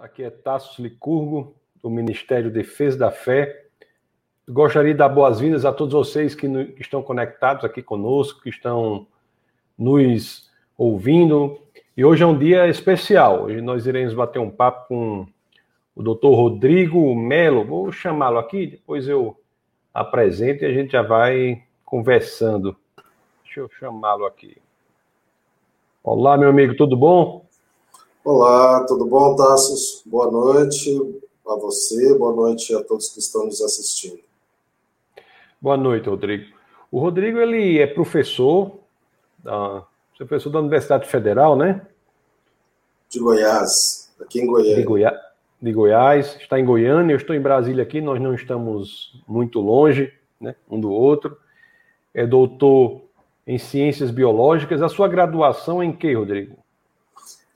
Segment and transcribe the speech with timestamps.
[0.00, 3.64] Aqui é Tasso Licurgo, do Ministério Defesa da Fé.
[4.48, 8.48] Gostaria de dar boas-vindas a todos vocês que, no, que estão conectados aqui conosco, que
[8.48, 9.08] estão
[9.76, 11.58] nos ouvindo.
[11.96, 13.44] E hoje é um dia especial.
[13.44, 15.26] Hoje nós iremos bater um papo com
[15.96, 17.64] o doutor Rodrigo Melo.
[17.64, 19.36] Vou chamá-lo aqui, depois eu
[19.92, 22.76] apresento e a gente já vai conversando.
[23.42, 24.58] Deixa eu chamá-lo aqui.
[26.04, 27.47] Olá, meu amigo, tudo bom?
[28.30, 30.02] Olá, tudo bom, Tassos?
[30.04, 30.94] Boa noite
[31.48, 34.18] a você, boa noite a todos que estão nos assistindo.
[35.58, 36.44] Boa noite, Rodrigo.
[36.92, 38.80] O Rodrigo, ele é professor,
[39.38, 39.82] da,
[40.18, 41.80] professor da Universidade Federal, né?
[43.08, 44.76] De Goiás, aqui em Goiânia.
[44.76, 45.18] De, Goiás,
[45.62, 50.12] de Goiás, está em Goiânia, eu estou em Brasília aqui, nós não estamos muito longe,
[50.38, 51.34] né, um do outro.
[52.12, 53.00] É doutor
[53.46, 54.82] em Ciências Biológicas.
[54.82, 56.58] A sua graduação é em que, Rodrigo?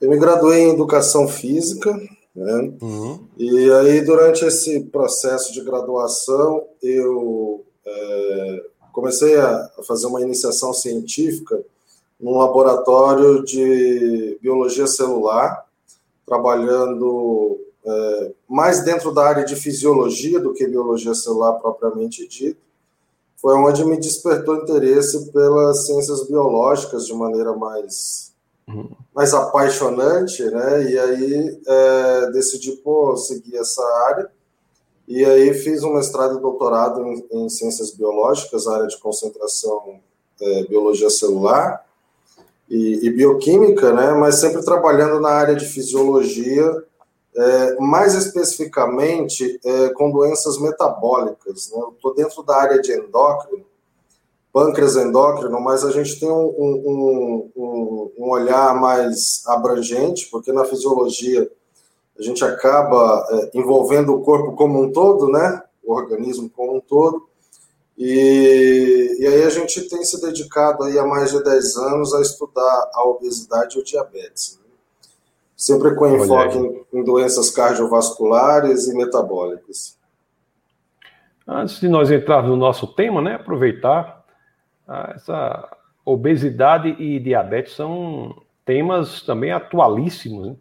[0.03, 1.97] Eu me graduei em Educação Física,
[2.35, 2.73] né?
[2.81, 3.25] Uhum.
[3.37, 11.63] E aí, durante esse processo de graduação, eu é, comecei a fazer uma iniciação científica
[12.19, 15.65] num laboratório de biologia celular,
[16.25, 22.59] trabalhando é, mais dentro da área de fisiologia do que biologia celular propriamente dita.
[23.37, 28.32] Foi onde me despertou interesse pelas ciências biológicas de maneira mais
[29.13, 30.83] mais apaixonante, né?
[30.83, 34.29] E aí é, decidi pô, seguir essa área.
[35.07, 39.99] E aí fiz um mestrado e doutorado em, em ciências biológicas, área de concentração
[40.41, 41.85] é, biologia celular
[42.69, 44.11] e, e, bioquímica, né?
[44.13, 46.83] Mas sempre trabalhando na área de fisiologia,
[47.35, 51.71] é, mais especificamente é, com doenças metabólicas.
[51.71, 51.83] Né?
[51.95, 53.65] Estou dentro da área de endócrino
[54.53, 60.63] pâncreas endócrino, mas a gente tem um, um, um, um, olhar mais abrangente, porque na
[60.63, 61.49] fisiologia
[62.17, 65.63] a gente acaba é, envolvendo o corpo como um todo, né?
[65.83, 67.27] O organismo como um todo.
[67.97, 72.21] E, e aí a gente tem se dedicado aí há mais de 10 anos a
[72.21, 74.59] estudar a obesidade e o diabetes.
[74.59, 74.69] Né?
[75.57, 79.97] Sempre com enfoque em, em doenças cardiovasculares e metabólicas.
[81.47, 84.22] Antes de nós entrarmos no nosso tema, né, aproveitar
[84.87, 85.69] essa
[86.05, 90.47] obesidade e diabetes são temas também atualíssimos.
[90.47, 90.55] Né?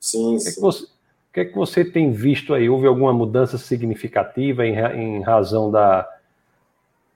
[0.00, 0.54] Sim, o que, é sim.
[0.54, 0.86] Que você,
[1.32, 2.68] que é que você tem visto aí?
[2.70, 6.08] Houve alguma mudança significativa em, em razão da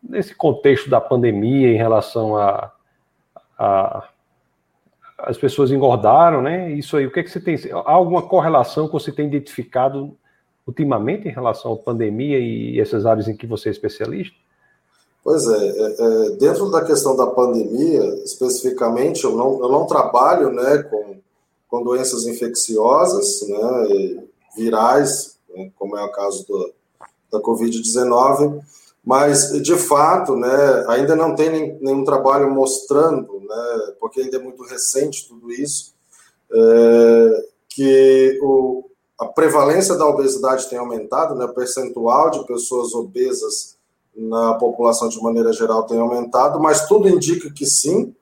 [0.02, 2.72] nesse contexto da pandemia em relação a,
[3.58, 4.08] a
[5.18, 6.70] as pessoas engordaram, né?
[6.70, 7.56] Isso aí, o que é que você tem?
[7.72, 10.16] Há alguma correlação que você tem identificado
[10.64, 14.36] ultimamente em relação à pandemia e essas áreas em que você é especialista?
[15.28, 20.50] Pois é, é, é, dentro da questão da pandemia, especificamente, eu não, eu não trabalho
[20.50, 21.20] né, com,
[21.68, 26.72] com doenças infecciosas, né, virais, né, como é o caso do,
[27.30, 28.58] da Covid-19,
[29.04, 34.42] mas, de fato, né, ainda não tem nem, nenhum trabalho mostrando, né, porque ainda é
[34.42, 35.92] muito recente tudo isso,
[36.50, 38.82] é, que o,
[39.20, 43.76] a prevalência da obesidade tem aumentado, né, o percentual de pessoas obesas
[44.18, 48.12] na população de maneira geral tem aumentado, mas tudo indica que sim,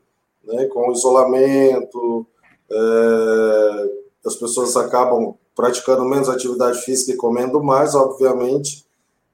[0.45, 2.27] né, com o isolamento,
[2.71, 3.91] é,
[4.27, 8.84] as pessoas acabam praticando menos atividade física e comendo mais, obviamente,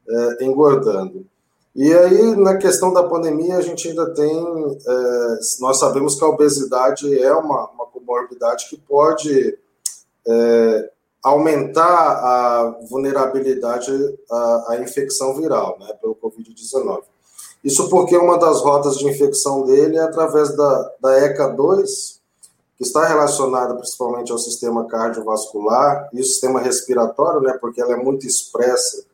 [0.08, 1.26] é, engordando.
[1.74, 6.28] E aí, na questão da pandemia, a gente ainda tem, é, nós sabemos que a
[6.28, 9.58] obesidade é uma, uma comorbidade que pode
[10.26, 10.90] é,
[11.22, 13.92] aumentar a vulnerabilidade
[14.30, 17.02] à, à infecção viral, né, pelo Covid-19.
[17.62, 22.20] Isso porque uma das rotas de infecção dele é através da, da ECA2,
[22.76, 27.96] que está relacionada principalmente ao sistema cardiovascular e o sistema respiratório, né, porque ela é
[27.96, 29.04] muito expressa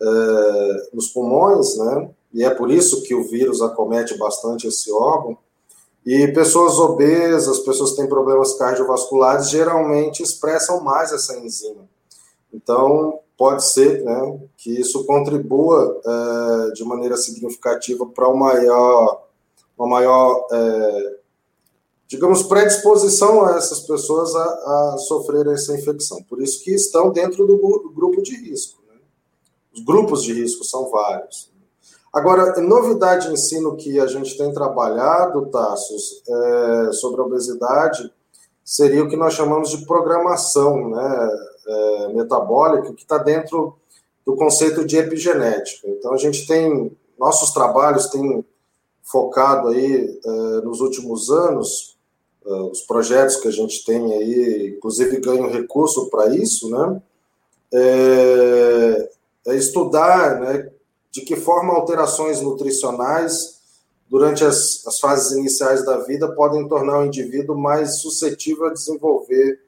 [0.00, 5.36] é, nos pulmões, né, e é por isso que o vírus acomete bastante esse órgão.
[6.04, 11.88] E pessoas obesas, pessoas que têm problemas cardiovasculares, geralmente expressam mais essa enzima.
[12.52, 19.26] Então, pode ser né, que isso contribua é, de maneira significativa para uma maior,
[19.78, 21.16] uma maior é,
[22.08, 26.22] digamos, predisposição a essas pessoas a, a sofrer essa infecção.
[26.24, 28.82] Por isso que estão dentro do, do grupo de risco.
[28.86, 29.00] Né?
[29.72, 31.50] Os grupos de risco são vários.
[32.12, 38.12] Agora, novidade de ensino que a gente tem trabalhado, Tassos, é, sobre a obesidade,
[38.64, 41.30] seria o que nós chamamos de programação né,
[41.66, 43.76] é, metabólica, que está dentro
[44.26, 45.88] do conceito de epigenética.
[45.88, 48.44] Então, a gente tem, nossos trabalhos têm
[49.02, 50.30] focado aí, é,
[50.62, 51.96] nos últimos anos,
[52.44, 57.02] uh, os projetos que a gente tem aí, inclusive ganham recurso para isso, né?
[57.74, 59.10] É,
[59.48, 60.70] é estudar, né?
[61.12, 63.60] De que forma alterações nutricionais
[64.08, 69.60] durante as, as fases iniciais da vida podem tornar o indivíduo mais suscetível a desenvolver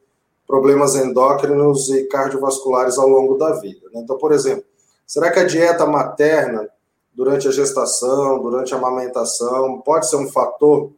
[0.47, 3.89] problemas endócrinos e cardiovasculares ao longo da vida.
[3.93, 4.01] Né?
[4.03, 4.65] Então, por exemplo,
[5.07, 6.69] será que a dieta materna
[7.15, 10.91] durante a gestação, durante a amamentação, pode ser um fator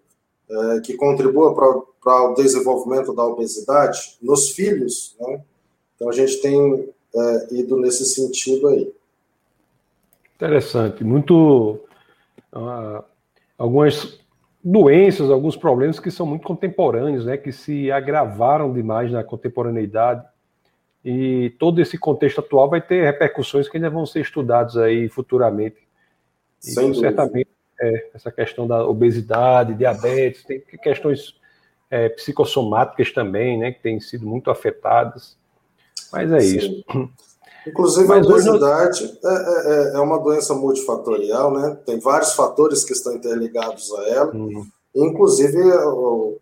[0.48, 1.54] é, que contribua
[2.00, 5.14] para o desenvolvimento da obesidade nos filhos?
[5.20, 5.40] Né?
[5.94, 8.92] Então, a gente tem é, ido nesse sentido aí.
[10.36, 11.02] Interessante.
[11.02, 11.80] Muito.
[12.52, 13.02] Uh,
[13.58, 14.20] algumas
[14.62, 20.24] doenças, alguns problemas que são muito contemporâneos, né, que se agravaram demais na contemporaneidade.
[21.04, 25.76] E todo esse contexto atual vai ter repercussões que ainda vão ser estudados aí futuramente.
[26.64, 27.48] E, Sem certamente
[27.80, 31.38] é, essa questão da obesidade, diabetes, tem questões
[31.88, 35.38] é, psicossomáticas também, né, que têm sido muito afetadas.
[36.12, 36.56] Mas é Sim.
[36.56, 36.84] isso.
[37.66, 41.76] Inclusive, Mas a obesidade é, é, é, uma doença multifatorial, né?
[41.84, 44.34] Tem vários fatores que estão interligados a ela.
[44.34, 44.64] Uhum.
[44.94, 45.62] Inclusive,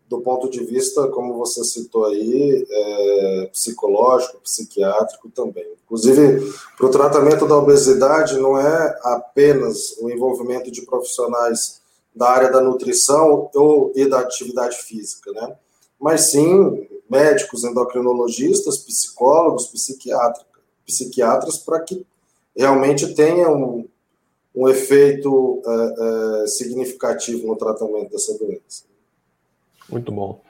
[0.08, 5.66] do ponto de vista, como você citou aí, é, psicológico, psiquiátrico também.
[5.84, 11.80] Inclusive, para o tratamento da obesidade, não é apenas o envolvimento de profissionais
[12.14, 15.56] da área da nutrição ou, e da atividade física, né?
[15.98, 20.44] Mas sim médicos, endocrinologistas, psicólogos, psiquiatras
[20.86, 22.06] psiquiatras para que
[22.56, 23.86] realmente tenha um,
[24.54, 28.84] um efeito é, é, significativo no tratamento dessa doença.
[29.88, 30.40] Muito bom.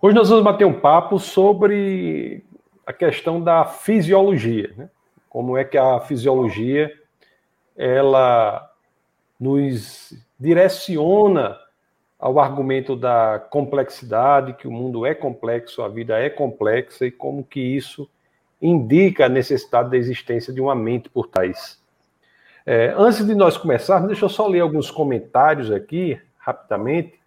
[0.00, 2.44] Hoje nós vamos bater um papo sobre
[2.86, 4.90] a questão da fisiologia, né?
[5.28, 6.92] Como é que a fisiologia
[7.76, 8.68] ela
[9.38, 11.56] nos direciona
[12.18, 17.44] ao argumento da complexidade, que o mundo é complexo, a vida é complexa e como
[17.44, 18.08] que isso
[18.60, 21.80] indica a necessidade da existência de uma mente por trás.
[22.66, 27.18] É, antes de nós começarmos, deixa eu só ler alguns comentários aqui, rapidamente.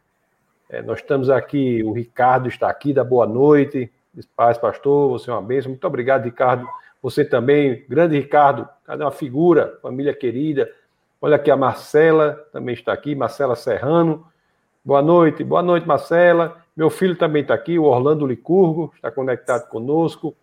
[0.69, 3.91] É, nós estamos aqui, o Ricardo está aqui, da boa noite.
[4.35, 5.69] Paz, pastor, você é uma bênção.
[5.69, 6.67] Muito obrigado, Ricardo.
[7.01, 10.71] Você também, grande Ricardo, cadê uma figura, família querida.
[11.19, 14.25] Olha aqui a Marcela, também está aqui, Marcela Serrano.
[14.85, 16.57] Boa noite, boa noite, Marcela.
[16.75, 20.35] Meu filho também está aqui, o Orlando Licurgo, está conectado conosco.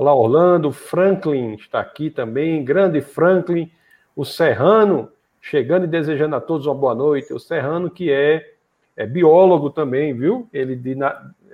[0.00, 0.72] Olá, Orlando.
[0.72, 2.64] Franklin está aqui também.
[2.64, 3.70] Grande Franklin.
[4.16, 5.12] O Serrano,
[5.42, 7.34] chegando e desejando a todos uma boa noite.
[7.34, 8.54] O Serrano, que é,
[8.96, 10.48] é biólogo também, viu?
[10.54, 10.96] Ele, de,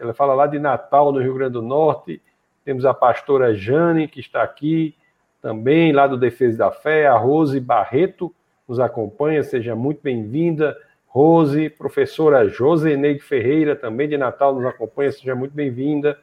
[0.00, 2.22] ele fala lá de Natal, no Rio Grande do Norte.
[2.64, 4.94] Temos a pastora Jane, que está aqui
[5.42, 7.04] também, lá do Defesa da Fé.
[7.08, 8.32] A Rose Barreto
[8.68, 9.42] nos acompanha.
[9.42, 10.76] Seja muito bem-vinda.
[11.08, 15.10] Rose, professora Joseneide Ferreira, também de Natal, nos acompanha.
[15.10, 16.16] Seja muito bem-vinda.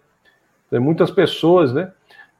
[0.69, 1.91] Tem muitas pessoas, né?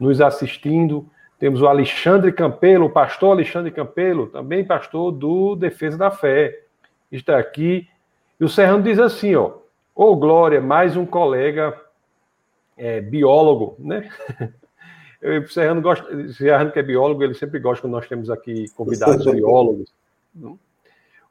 [0.03, 1.09] Nos assistindo.
[1.39, 6.61] Temos o Alexandre Campelo, o pastor Alexandre Campelo, também pastor do Defesa da Fé.
[7.11, 7.87] Está aqui.
[8.39, 9.47] E o Serrano diz assim, ó,
[9.95, 11.79] ô oh, Glória, mais um colega
[12.77, 14.09] é, biólogo, né?
[15.45, 18.65] o Serrano gosta, o Serrano que é biólogo, ele sempre gosta quando nós temos aqui
[18.75, 19.93] convidados biólogos.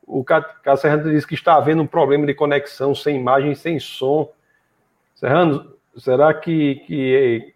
[0.06, 4.30] O Carlos Serrano diz que está havendo um problema de conexão sem imagem, sem som.
[5.14, 7.51] Serrano, será que que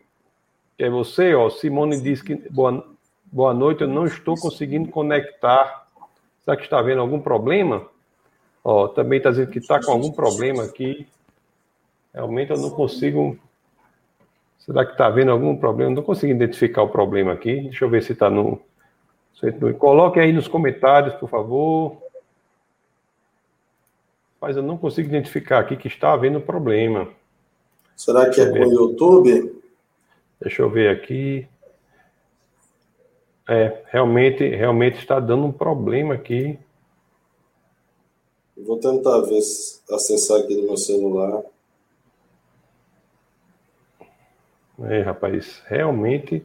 [0.79, 1.49] é você, ó.
[1.51, 2.87] Simone diz que boa,
[3.25, 5.87] boa noite, eu não estou conseguindo conectar.
[6.45, 7.87] Será que está havendo algum problema?
[8.63, 11.07] Ó, também está dizendo que está com algum problema aqui.
[12.13, 13.39] Realmente eu não consigo.
[14.59, 15.95] Será que está havendo algum problema?
[15.95, 17.61] Não consigo identificar o problema aqui.
[17.63, 18.61] Deixa eu ver se está no.
[19.79, 22.03] Coloque aí nos comentários, por favor.
[24.41, 27.09] Mas eu não consigo identificar aqui que está havendo problema.
[27.95, 29.63] Será que é com o YouTube?
[30.41, 31.49] Deixa eu ver aqui.
[33.49, 36.59] É, realmente, realmente está dando um problema aqui.
[38.57, 39.39] Vou tentar ver
[39.91, 41.43] acessar aqui no meu celular.
[44.85, 46.45] É, rapaz, realmente.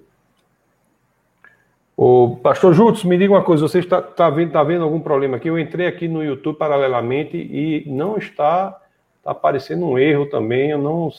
[1.97, 5.37] O pastor Jutsu, me diga uma coisa, você está tá vendo, tá vendo algum problema
[5.37, 5.49] aqui?
[5.49, 8.81] Eu entrei aqui no YouTube paralelamente e não está,
[9.17, 11.11] está aparecendo um erro também, eu não.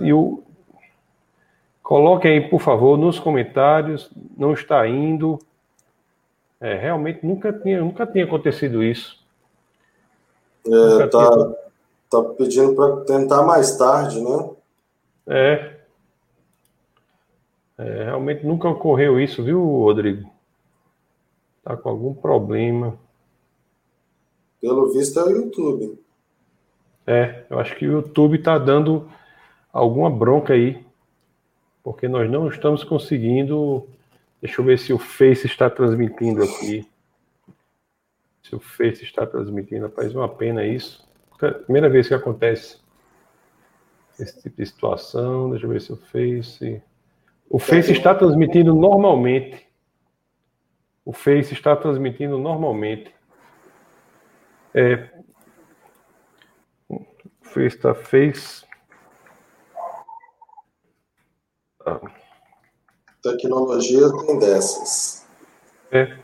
[0.00, 0.42] E o,
[1.82, 4.10] Coloquem aí, por favor, nos comentários.
[4.36, 5.38] Não está indo.
[6.60, 9.18] É, realmente nunca tinha, nunca tinha acontecido isso.
[10.66, 11.56] É, tá, tinha...
[12.08, 14.50] tá pedindo para tentar mais tarde, né?
[15.26, 15.76] É.
[17.78, 18.04] é.
[18.04, 20.30] Realmente nunca ocorreu isso, viu, Rodrigo?
[21.64, 22.96] Tá com algum problema.
[24.60, 25.98] Pelo visto é o YouTube.
[27.04, 29.10] É, eu acho que o YouTube está dando
[29.72, 30.84] alguma bronca aí,
[31.82, 33.88] porque nós não estamos conseguindo.
[34.40, 36.88] Deixa eu ver se o Face está transmitindo aqui.
[38.42, 41.06] Se o Face está transmitindo, faz uma pena isso.
[41.64, 42.80] Primeira vez que acontece
[44.18, 45.50] esse tipo de situação.
[45.50, 46.82] Deixa eu ver se o Face.
[47.48, 49.66] O Face está transmitindo normalmente.
[51.04, 53.12] O Face está transmitindo normalmente.
[54.74, 55.10] É,
[56.88, 57.04] o
[57.42, 58.64] Face está Face.
[58.64, 58.72] Ah.
[63.22, 65.26] Tecnologia tem dessas.
[65.90, 66.18] É.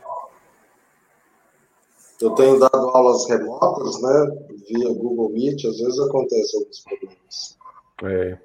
[2.21, 4.37] Eu tenho dado aulas remotas, né?
[4.67, 7.57] Via Google Meet, às vezes acontece alguns problemas.
[8.03, 8.37] É.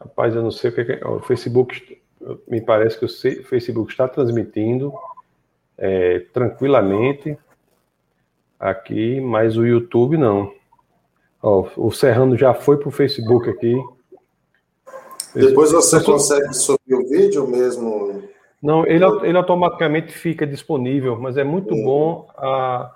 [0.00, 1.06] Rapaz, eu não sei o que é.
[1.06, 2.00] O Facebook,
[2.46, 4.92] me parece que o Facebook está transmitindo
[5.76, 7.36] é, tranquilamente
[8.58, 10.52] aqui, mas o YouTube não.
[11.42, 13.74] Ó, o Serrano já foi para o Facebook aqui.
[15.46, 18.22] Depois você consegue subir o vídeo mesmo?
[18.62, 21.84] Não, ele, ele automaticamente fica disponível, mas é muito uhum.
[21.84, 22.92] bom a,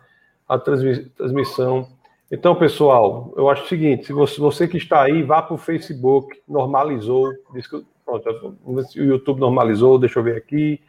[0.48, 1.88] a transmissão
[2.32, 5.58] então, pessoal, eu acho o seguinte: se você, você que está aí, vá para o
[5.58, 7.30] Facebook, normalizou.
[7.52, 9.98] Diz que, pronto, vamos ver se o YouTube normalizou.
[9.98, 10.80] Deixa eu ver aqui.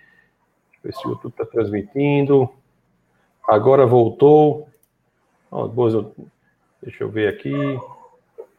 [0.71, 2.49] Deixa eu ver se o YouTube está transmitindo.
[3.45, 4.69] Agora voltou.
[5.51, 5.67] Oh,
[6.81, 7.51] deixa eu ver aqui.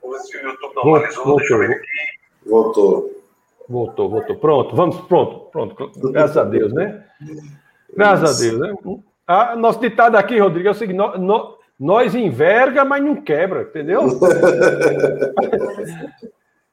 [0.03, 1.25] Vamos ver se o YouTube normalizou.
[1.25, 1.59] Voltou.
[2.47, 3.11] Voltou.
[3.69, 4.37] Voltou, voltou.
[4.37, 5.91] Pronto, vamos, pronto, pronto.
[6.11, 7.05] Graças a Deus, né?
[7.95, 8.75] Graças a Deus, né?
[9.27, 13.63] Ah, nosso ditado aqui, Rodrigo, é o seguinte: no, no, nós enverga, mas não quebra,
[13.63, 14.03] entendeu?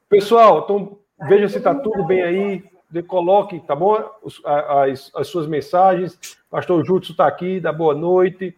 [0.08, 2.62] Pessoal, então veja se está tudo bem aí.
[3.06, 3.96] Coloque, tá bom?
[4.44, 6.18] As, as suas mensagens.
[6.50, 8.54] Pastor Júlio está aqui, dá boa noite.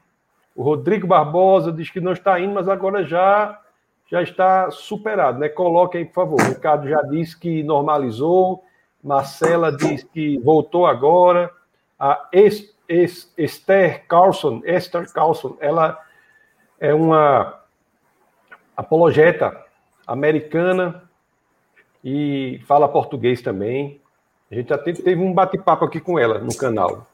[0.57, 3.61] O Rodrigo Barbosa diz que não está indo, mas agora já
[4.11, 5.49] já está superado, né?
[5.49, 6.41] Coloque aí, por favor.
[6.41, 8.63] O Ricardo já disse que normalizou.
[9.03, 11.51] Marcela diz que voltou agora.
[11.99, 15.99] A Esther Carlson, Esther Carlson, ela
[16.79, 17.61] é uma
[18.77, 19.65] apologeta
[20.07, 21.03] americana
[22.03, 24.01] e fala português também.
[24.51, 27.07] A gente já teve um bate-papo aqui com ela no canal,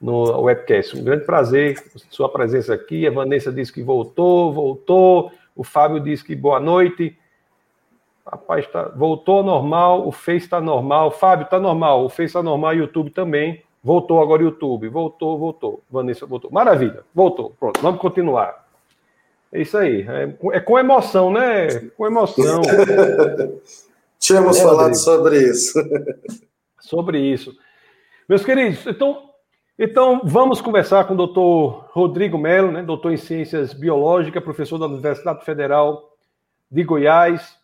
[0.00, 0.98] no webcast.
[0.98, 3.06] Um grande prazer sua presença aqui.
[3.06, 5.32] A Vanessa disse que voltou, voltou.
[5.56, 7.18] O Fábio disse que boa noite.
[8.24, 11.10] Rapaz, tá, voltou normal, o Face está normal.
[11.10, 13.62] Fábio, está normal, o Face está normal, o YouTube também.
[13.82, 14.88] Voltou agora o YouTube.
[14.88, 15.82] Voltou, voltou.
[15.88, 16.50] Vanessa voltou.
[16.50, 17.54] Maravilha, voltou.
[17.58, 18.66] Pronto, vamos continuar.
[19.52, 20.02] É isso aí.
[20.02, 21.68] É, é com emoção, né?
[21.96, 22.62] Com emoção.
[24.18, 24.96] Tínhamos é, falado Rodrigo.
[24.96, 25.78] sobre isso.
[26.80, 27.56] sobre isso.
[28.28, 29.30] Meus queridos, então,
[29.78, 32.82] então vamos conversar com o doutor Rodrigo Melo, né?
[32.82, 36.16] doutor em Ciências Biológicas, professor da Universidade Federal
[36.70, 37.56] de Goiás,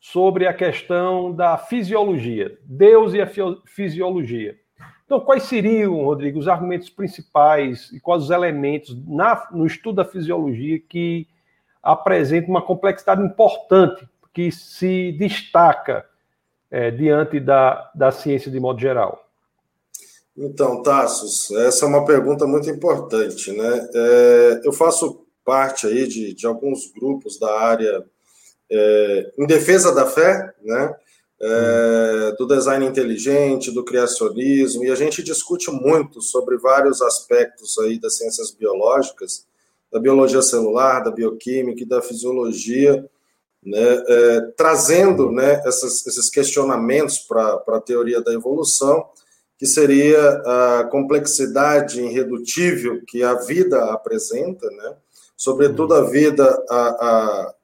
[0.00, 3.28] sobre a questão da fisiologia, Deus e a
[3.66, 4.56] fisiologia.
[5.04, 10.04] Então, quais seriam, Rodrigo, os argumentos principais e quais os elementos na, no estudo da
[10.04, 11.26] fisiologia que
[11.82, 16.06] apresentam uma complexidade importante, que se destaca
[16.70, 19.27] é, diante da, da ciência de modo geral?
[20.40, 23.50] Então, Tassos, essa é uma pergunta muito importante.
[23.50, 23.88] Né?
[23.92, 28.04] É, eu faço parte aí de, de alguns grupos da área
[28.70, 30.94] é, em defesa da fé, né?
[31.40, 37.98] é, do design inteligente, do criacionismo, e a gente discute muito sobre vários aspectos aí
[37.98, 39.46] das ciências biológicas,
[39.90, 43.08] da biologia celular, da bioquímica e da fisiologia,
[43.64, 49.04] né, é, trazendo né, essas, esses questionamentos para a teoria da evolução,
[49.58, 54.96] que seria a complexidade irredutível que a vida apresenta, né,
[55.36, 57.54] sobretudo a vida a, a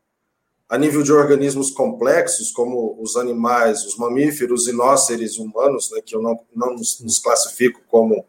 [0.69, 6.01] a nível de organismos complexos, como os animais, os mamíferos e nós, seres humanos, né,
[6.05, 8.25] que eu não, não nos, nos classifico como,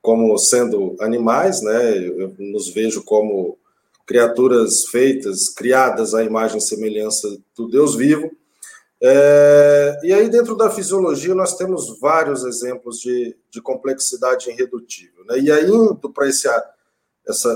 [0.00, 3.58] como sendo animais, né, eu nos vejo como
[4.06, 8.30] criaturas feitas, criadas à imagem e semelhança do Deus vivo.
[9.06, 15.26] É, e aí, dentro da fisiologia, nós temos vários exemplos de, de complexidade irredutível.
[15.26, 15.40] Né?
[15.40, 16.48] E aí, indo para esse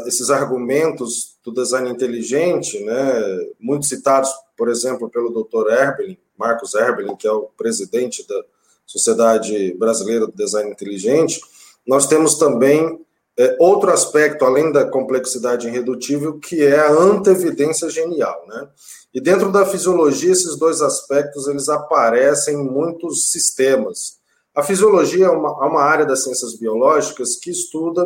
[0.06, 5.70] esses argumentos do design inteligente, né, muito citados, por exemplo, pelo Dr.
[5.70, 8.42] Erbelin, Marcos Erbelin, que é o presidente da
[8.86, 11.40] Sociedade Brasileira do Design Inteligente,
[11.86, 13.04] nós temos também
[13.38, 18.44] é, outro aspecto, além da complexidade irredutível, que é a antevidência genial.
[18.48, 18.68] Né?
[19.14, 24.18] E dentro da fisiologia, esses dois aspectos eles aparecem em muitos sistemas.
[24.52, 28.04] A fisiologia é uma, é uma área das ciências biológicas que estuda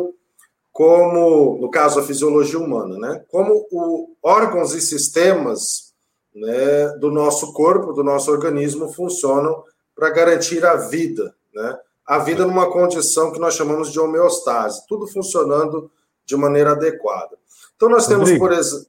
[0.71, 3.23] como, no caso, a fisiologia humana, né?
[3.29, 5.93] Como o, órgãos e sistemas
[6.33, 9.63] né, do nosso corpo, do nosso organismo, funcionam
[9.95, 11.77] para garantir a vida, né?
[12.05, 15.89] A vida numa condição que nós chamamos de homeostase, tudo funcionando
[16.25, 17.37] de maneira adequada.
[17.75, 18.87] Então, nós temos, Rodrigo, por exemplo.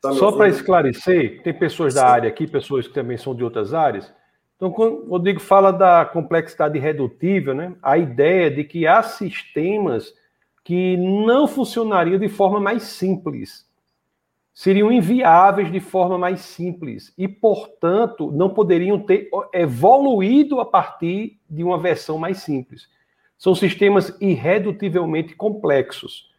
[0.00, 2.00] Tá só para esclarecer, tem pessoas Sim.
[2.00, 4.12] da área aqui, pessoas que também são de outras áreas.
[4.56, 10.14] Então, quando o Rodrigo fala da complexidade redutível, né, a ideia de que há sistemas
[10.64, 13.65] que não funcionariam de forma mais simples,
[14.56, 21.62] seriam inviáveis de forma mais simples e, portanto, não poderiam ter evoluído a partir de
[21.62, 22.88] uma versão mais simples.
[23.36, 26.30] São sistemas irredutivelmente complexos.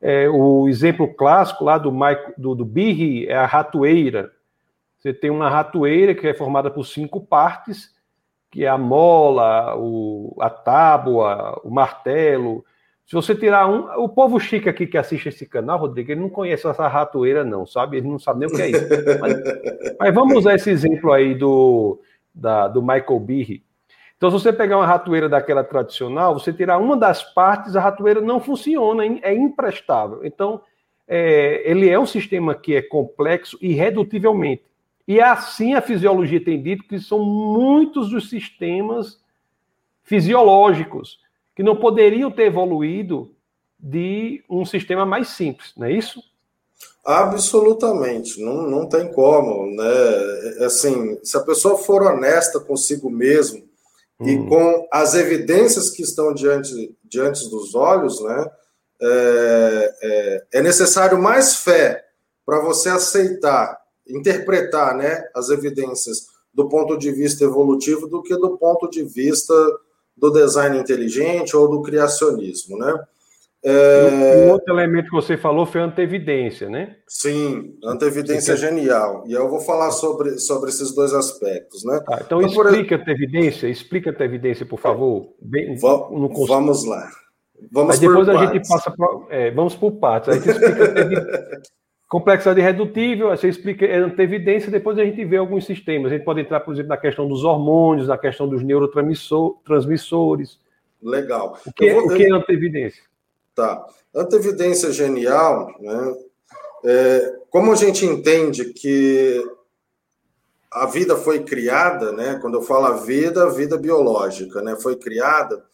[0.00, 4.30] É, o exemplo clássico lá do, Mike, do, do Birri é a ratoeira.
[4.96, 7.92] Você tem uma ratoeira que é formada por cinco partes,
[8.52, 12.64] que é a mola, o, a tábua, o martelo,
[13.06, 14.02] se você tirar um.
[14.02, 17.66] O povo chique aqui que assiste esse canal, Rodrigo, ele não conhece essa ratoeira, não,
[17.66, 17.98] sabe?
[17.98, 18.88] Ele não sabe nem o que é isso.
[19.20, 22.00] mas, mas, vamos usar esse exemplo aí do,
[22.34, 23.62] da, do Michael Behe.
[24.16, 28.22] Então, se você pegar uma ratoeira daquela tradicional, você tirar uma das partes, a ratoeira
[28.22, 30.24] não funciona, é imprestável.
[30.24, 30.62] Então,
[31.06, 34.62] é, ele é um sistema que é complexo irredutivelmente.
[35.06, 39.22] E assim a fisiologia tem dito que são muitos os sistemas
[40.02, 41.18] fisiológicos
[41.54, 43.34] que não poderiam ter evoluído
[43.78, 46.22] de um sistema mais simples, não é isso?
[47.04, 49.84] Absolutamente, não, não tem como, né?
[50.60, 53.62] É, assim, se a pessoa for honesta consigo mesmo
[54.18, 54.26] hum.
[54.26, 58.50] e com as evidências que estão diante, diante dos olhos, né?
[59.02, 62.02] É, é, é necessário mais fé
[62.46, 65.28] para você aceitar, interpretar, né?
[65.34, 69.52] As evidências do ponto de vista evolutivo do que do ponto de vista
[70.16, 72.94] do design inteligente ou do criacionismo, né?
[73.66, 74.46] É...
[74.46, 76.96] Um outro elemento que você falou foi a antevidência, né?
[77.08, 79.24] Sim, antevidência é genial.
[79.26, 81.98] E eu vou falar sobre, sobre esses dois aspectos, né?
[82.06, 83.00] Ah, então, então explica por...
[83.00, 85.32] a antevidência, explica a antevidência, por favor.
[85.40, 87.08] Bem, no Vamos lá.
[87.72, 90.28] Vamos Aí depois a gente passa pra, é, vamos por partes.
[90.28, 91.60] Aí você explica a
[92.14, 96.12] complexidade redutível, aí você explica a antevidência, depois a gente vê alguns sistemas.
[96.12, 100.60] A gente pode entrar, por exemplo, na questão dos hormônios, na questão dos neurotransmissores.
[101.02, 101.58] Legal.
[101.66, 102.04] O que, vou...
[102.04, 103.02] o que é antevidência?
[103.52, 103.84] Tá.
[104.14, 106.14] Antevidência genial, né?
[106.84, 109.44] É, como a gente entende que
[110.70, 112.38] a vida foi criada, né?
[112.40, 114.76] Quando eu falo a vida, a vida biológica, né?
[114.80, 115.64] Foi criada.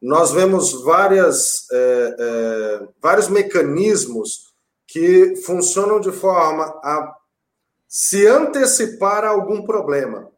[0.00, 4.51] Nós vemos várias, é, é, vários mecanismos
[4.92, 7.16] que funcionam de forma a
[7.88, 10.30] se antecipar a algum problema.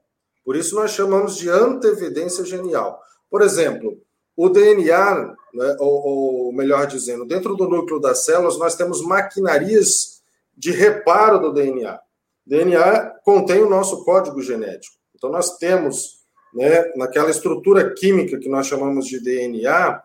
[0.44, 3.02] Por isso nós chamamos de antevidência genial.
[3.28, 3.98] Por exemplo,
[4.36, 10.22] o DNA, né, ou, ou, melhor dizendo, dentro do núcleo das células, nós temos maquinarias
[10.56, 11.98] de reparo do DNA.
[12.46, 14.96] DNA contém o nosso código genético.
[15.16, 16.20] Então, nós temos,
[16.54, 20.00] né, naquela estrutura química que nós chamamos de DNA,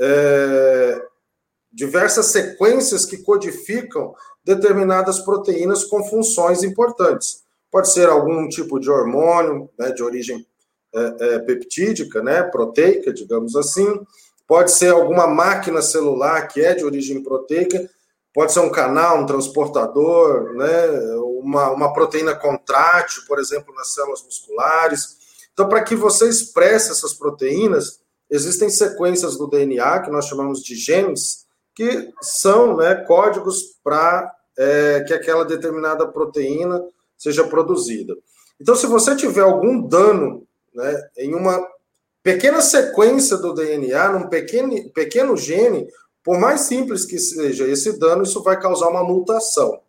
[0.00, 1.02] é,
[1.72, 7.44] diversas sequências que codificam determinadas proteínas com funções importantes.
[7.70, 10.44] Pode ser algum tipo de hormônio, né, de origem
[10.92, 14.00] é, é, peptídica, né, proteica, digamos assim.
[14.46, 17.88] Pode ser alguma máquina celular que é de origem proteica.
[18.34, 20.88] Pode ser um canal, um transportador, né,
[21.40, 25.18] uma, uma proteína contrátil, por exemplo, nas células musculares.
[25.52, 30.74] Então, para que você expresse essas proteínas, existem sequências do DNA que nós chamamos de
[30.74, 36.84] genes, que são né, códigos para é, que aquela determinada proteína
[37.16, 38.14] seja produzida.
[38.60, 41.66] Então, se você tiver algum dano né, em uma
[42.22, 45.88] pequena sequência do DNA, num pequeno, pequeno gene,
[46.22, 49.80] por mais simples que seja esse dano, isso vai causar uma mutação.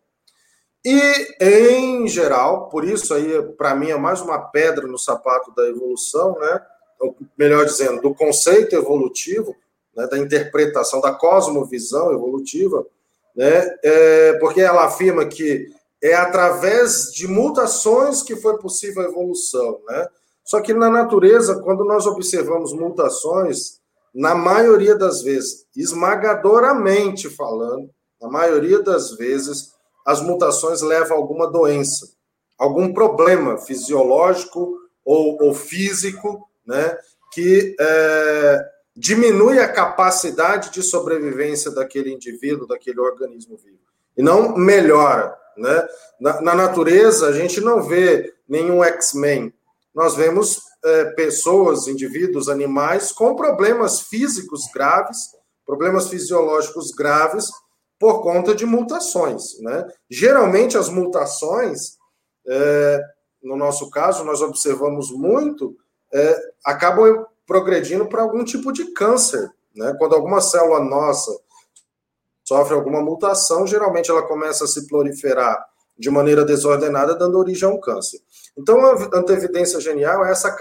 [0.84, 5.68] E, em geral, por isso aí, para mim, é mais uma pedra no sapato da
[5.68, 6.60] evolução, né?
[6.98, 9.54] Ou, melhor dizendo, do conceito evolutivo,
[9.96, 12.86] né, da interpretação, da cosmovisão evolutiva,
[13.34, 13.76] né?
[13.82, 15.66] É, porque ela afirma que
[16.02, 20.06] é através de mutações que foi possível a evolução, né?
[20.44, 23.80] Só que na natureza, quando nós observamos mutações,
[24.14, 27.88] na maioria das vezes, esmagadoramente falando,
[28.20, 29.72] na maioria das vezes,
[30.04, 32.10] as mutações levam a alguma doença,
[32.58, 36.96] algum problema fisiológico ou, ou físico, né,
[37.32, 43.80] que é, diminui a capacidade de sobrevivência daquele indivíduo, daquele organismo vivo,
[44.16, 45.36] e não melhora.
[45.56, 45.88] Né?
[46.20, 49.52] Na, na natureza, a gente não vê nenhum X-Men,
[49.94, 55.18] nós vemos é, pessoas, indivíduos, animais com problemas físicos graves,
[55.66, 57.50] problemas fisiológicos graves
[57.98, 59.58] por conta de mutações.
[59.60, 59.86] Né?
[60.10, 61.98] Geralmente, as mutações,
[62.48, 63.00] é,
[63.42, 65.76] no nosso caso, nós observamos muito,
[66.12, 69.50] é, acabam progredindo para algum tipo de câncer.
[69.74, 69.94] Né?
[69.98, 71.32] Quando alguma célula nossa
[72.44, 75.64] sofre alguma mutação, geralmente ela começa a se proliferar
[75.98, 78.20] de maneira desordenada, dando origem a um câncer.
[78.58, 80.54] Então, a antevidência genial é essa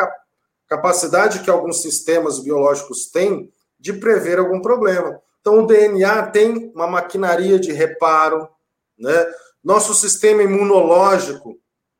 [0.67, 5.19] capacidade que alguns sistemas biológicos têm de prever algum problema.
[5.39, 8.47] Então, o DNA tem uma maquinaria de reparo,
[8.97, 9.25] né?
[9.63, 11.59] Nosso sistema imunológico,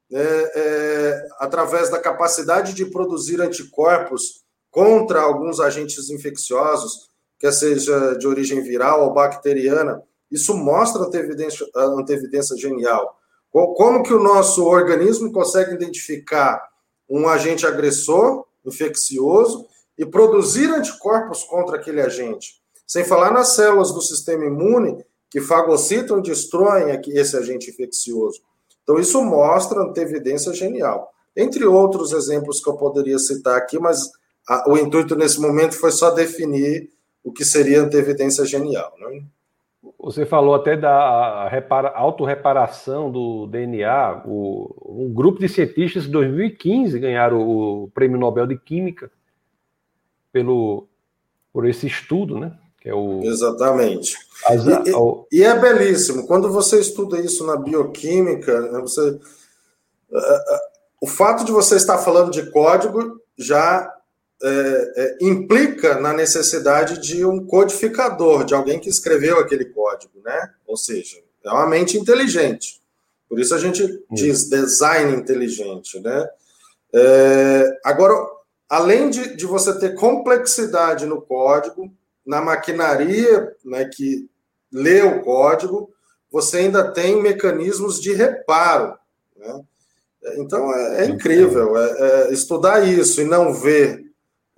[0.09, 4.40] né, é, através da capacidade de produzir anticorpos
[4.71, 12.55] contra alguns agentes infecciosos, quer seja de origem viral ou bacteriana, isso mostra antevidência, antevidência
[12.55, 13.17] genial.
[13.51, 16.61] Como que o nosso organismo consegue identificar
[17.09, 22.61] um agente agressor, infeccioso, e produzir anticorpos contra aquele agente?
[22.87, 28.41] Sem falar nas células do sistema imune que fagocitam e destroem esse agente infeccioso.
[28.83, 31.11] Então, isso mostra evidência genial.
[31.35, 34.11] Entre outros exemplos que eu poderia citar aqui, mas
[34.51, 36.89] a, o intuito nesse momento foi só definir
[37.23, 38.93] o que seria antevidência genial.
[38.99, 39.23] Né?
[39.97, 41.49] Você falou até da
[41.95, 44.23] autorreparação do DNA.
[44.25, 49.09] O, um grupo de cientistas em 2015 ganharam o Prêmio Nobel de Química
[50.33, 50.85] pelo,
[51.53, 52.51] por esse estudo, né?
[52.81, 53.21] Que é o...
[53.23, 54.17] Exatamente.
[54.45, 55.27] As, e, o...
[55.31, 56.27] e, é belíssimo.
[56.27, 59.19] Quando você estuda isso na bioquímica, né, você,
[60.99, 63.89] o fato de você estar falando de código já
[64.43, 70.49] é, é, implica na necessidade de um codificador, de alguém que escreveu aquele código, né?
[70.65, 72.81] Ou seja, é uma mente inteligente.
[73.29, 76.27] Por isso a gente diz design inteligente, né?
[76.93, 78.13] É, agora,
[78.67, 81.91] além de, de você ter complexidade no código,
[82.25, 84.29] na maquinaria né, que
[84.71, 85.89] lê o código,
[86.31, 88.97] você ainda tem mecanismos de reparo.
[89.35, 89.61] Né?
[90.37, 91.91] Então é, é incrível é,
[92.29, 94.00] é, estudar isso e não ver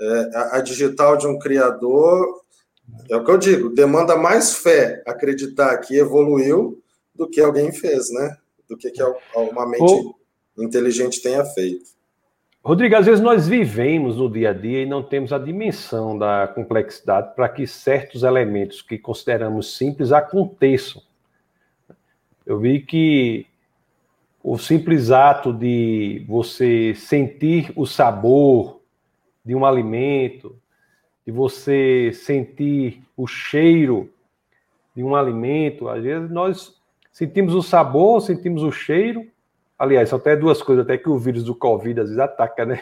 [0.03, 2.41] é, a, a, digital de um criador.
[3.09, 6.81] É o que eu digo, demanda mais fé acreditar que evoluiu
[7.15, 8.37] do que alguém fez, né?
[8.67, 9.01] Do que, que
[9.35, 10.13] uma mente
[10.57, 11.93] inteligente tenha feito.
[12.63, 16.47] Rodrigo, às vezes nós vivemos no dia a dia e não temos a dimensão da
[16.47, 21.01] complexidade para que certos elementos que consideramos simples aconteçam.
[22.45, 23.45] Eu vi que
[24.41, 28.81] o simples ato de você sentir o sabor
[29.43, 30.55] de um alimento,
[31.25, 34.09] de você sentir o cheiro
[34.95, 36.79] de um alimento, às vezes nós
[37.11, 39.27] sentimos o sabor, sentimos o cheiro,
[39.83, 42.81] Aliás, são até duas coisas, até que o vírus do Covid às vezes ataca, né?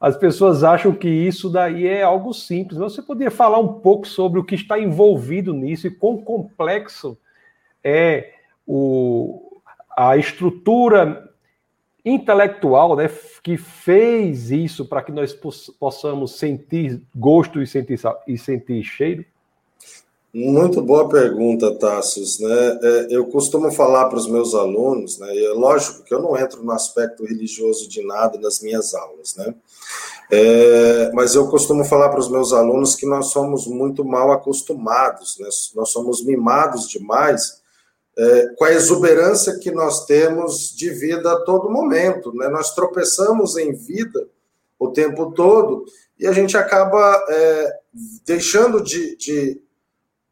[0.00, 2.78] As pessoas acham que isso daí é algo simples.
[2.78, 7.18] Mas você poderia falar um pouco sobre o que está envolvido nisso e quão complexo
[7.84, 8.32] é
[8.66, 9.60] o,
[9.94, 11.29] a estrutura
[12.04, 13.10] intelectual né,
[13.42, 15.36] que fez isso para que nós
[15.78, 19.24] possamos sentir gosto e sentir, e sentir cheiro?
[20.32, 22.38] Muito boa pergunta, Tassos.
[22.38, 22.78] Né?
[22.82, 25.34] É, eu costumo falar para os meus alunos, né?
[25.34, 29.34] E é lógico que eu não entro no aspecto religioso de nada nas minhas aulas,
[29.34, 29.52] né?
[30.30, 35.36] É, mas eu costumo falar para os meus alunos que nós somos muito mal acostumados,
[35.40, 35.48] né?
[35.74, 37.59] nós somos mimados demais
[38.16, 42.32] é, com a exuberância que nós temos de vida a todo momento.
[42.34, 42.48] Né?
[42.48, 44.28] Nós tropeçamos em vida
[44.78, 45.84] o tempo todo
[46.18, 47.72] e a gente acaba é,
[48.26, 49.60] deixando de, de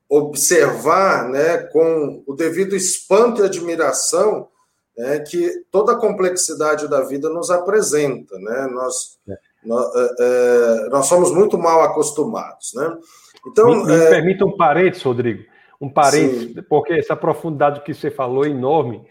[0.08, 4.48] observar né, com o devido espanto e admiração
[4.96, 8.38] né, que toda a complexidade da vida nos apresenta.
[8.38, 8.68] Né?
[8.72, 9.38] Nós, é.
[9.64, 12.72] nós, é, é, nós, somos muito mal acostumados.
[12.74, 12.98] Né?
[13.46, 14.10] Então, me, me é...
[14.10, 15.44] permita um parênteses, Rodrigo.
[15.80, 16.62] Um parênteses, Sim.
[16.68, 19.02] porque essa profundidade que você falou é enorme,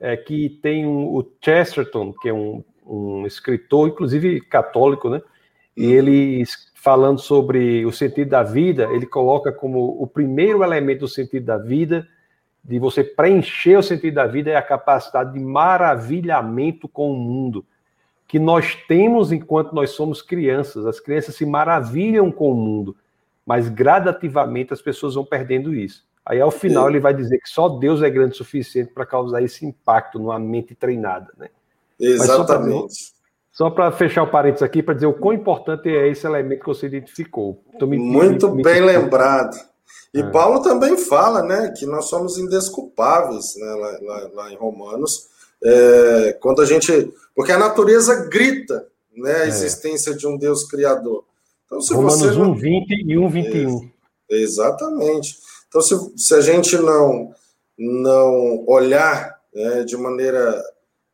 [0.00, 5.20] é que tem um, o Chesterton, que é um, um escritor, inclusive católico, né?
[5.76, 11.08] E ele falando sobre o sentido da vida, ele coloca como o primeiro elemento do
[11.08, 12.06] sentido da vida,
[12.62, 17.64] de você preencher o sentido da vida, é a capacidade de maravilhamento com o mundo,
[18.28, 20.84] que nós temos enquanto nós somos crianças.
[20.86, 22.94] As crianças se maravilham com o mundo,
[23.46, 26.04] mas gradativamente as pessoas vão perdendo isso.
[26.26, 29.42] Aí, ao final, ele vai dizer que só Deus é grande o suficiente para causar
[29.42, 31.30] esse impacto numa mente treinada.
[31.36, 31.48] Né?
[32.00, 33.12] Exatamente.
[33.52, 36.66] Só para fechar o parênteses aqui, para dizer o quão importante é esse elemento que
[36.66, 37.62] você identificou.
[37.82, 39.56] Me, Muito me, me, bem lembrado.
[40.12, 40.30] E é.
[40.30, 45.28] Paulo também fala né, que nós somos indesculpáveis né, lá, lá, lá em Romanos,
[45.62, 47.12] é, quando a gente.
[47.34, 49.48] Porque a natureza grita né, a é.
[49.48, 51.24] existência de um Deus criador.
[51.66, 53.90] Então, se Romanos você 1, 20 e 1, 21.
[54.30, 55.36] Exatamente.
[55.74, 57.34] Então, se, se a gente não,
[57.76, 60.62] não olhar né, de maneira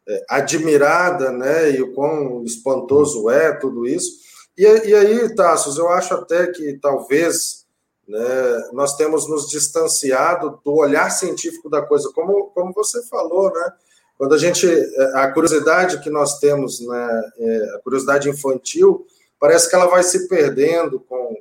[0.07, 4.21] é, admirada, né, e o quão espantoso é tudo isso,
[4.59, 7.65] e, e aí, Tassos, eu acho até que talvez
[8.07, 13.73] né, nós temos nos distanciado do olhar científico da coisa, como, como você falou, né?
[14.19, 14.67] Quando a gente.
[15.15, 19.07] A curiosidade que nós temos, né, é, a curiosidade infantil,
[19.39, 21.37] parece que ela vai se perdendo com,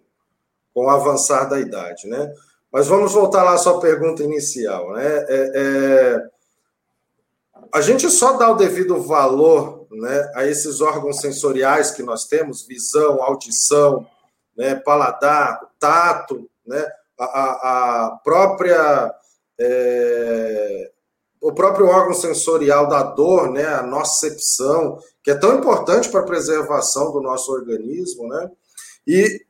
[0.73, 2.33] com o avançar da idade, né?
[2.71, 5.25] Mas vamos voltar lá à sua pergunta inicial, né?
[5.27, 6.29] É, é,
[7.73, 12.65] a gente só dá o devido valor né, a esses órgãos sensoriais que nós temos,
[12.65, 14.07] visão, audição,
[14.55, 16.85] né, paladar, tato, né,
[17.17, 19.13] a, a própria
[19.59, 20.91] é,
[21.41, 26.25] o próprio órgão sensorial da dor, né, a nocepção, que é tão importante para a
[26.25, 28.51] preservação do nosso organismo, né?
[29.07, 29.45] E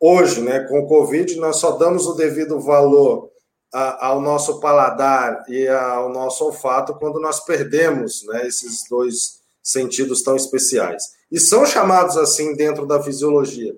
[0.00, 3.30] hoje, né, com o Covid, nós só damos o devido valor
[3.72, 10.22] a, ao nosso paladar e ao nosso olfato quando nós perdemos, né, esses dois sentidos
[10.22, 11.02] tão especiais.
[11.30, 13.74] E são chamados assim dentro da fisiologia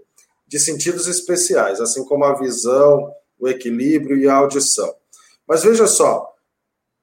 [0.46, 4.92] de sentidos especiais, assim como a visão, o equilíbrio e a audição.
[5.46, 6.28] Mas veja só,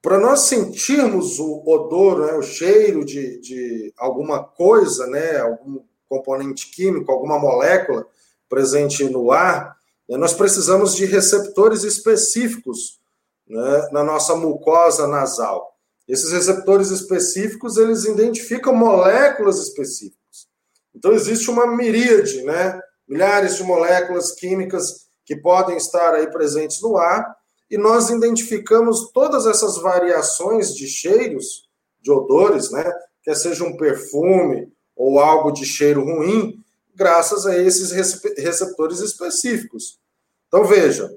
[0.00, 6.70] para nós sentirmos o odor, né, o cheiro de, de alguma coisa, né, algum componente
[6.70, 8.06] químico, alguma molécula
[8.48, 9.76] presente no ar,
[10.08, 12.98] né, nós precisamos de receptores específicos
[13.46, 15.74] né, na nossa mucosa nasal.
[16.06, 20.48] Esses receptores específicos, eles identificam moléculas específicas.
[20.94, 26.96] Então, existe uma miríade, né, milhares de moléculas químicas que podem estar aí presentes no
[26.96, 27.36] ar,
[27.70, 31.68] e nós identificamos todas essas variações de cheiros,
[32.00, 32.90] de odores, né?
[33.22, 36.64] Quer seja um perfume ou algo de cheiro ruim,
[36.98, 37.92] graças a esses
[38.36, 40.00] receptores específicos.
[40.48, 41.16] Então, veja,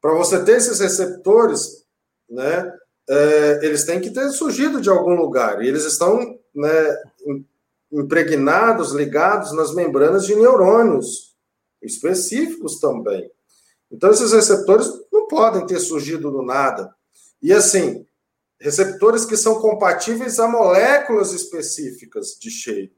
[0.00, 1.84] para você ter esses receptores,
[2.30, 2.72] né,
[3.08, 7.02] é, eles têm que ter surgido de algum lugar, e eles estão né,
[7.90, 11.34] impregnados, ligados nas membranas de neurônios
[11.82, 13.28] específicos também.
[13.90, 16.94] Então, esses receptores não podem ter surgido do nada.
[17.42, 18.06] E assim,
[18.60, 22.92] receptores que são compatíveis a moléculas específicas de cheiro.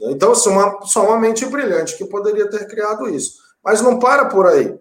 [0.00, 3.38] Então, assim, uma, só uma mente brilhante que poderia ter criado isso.
[3.64, 4.78] Mas não para por aí.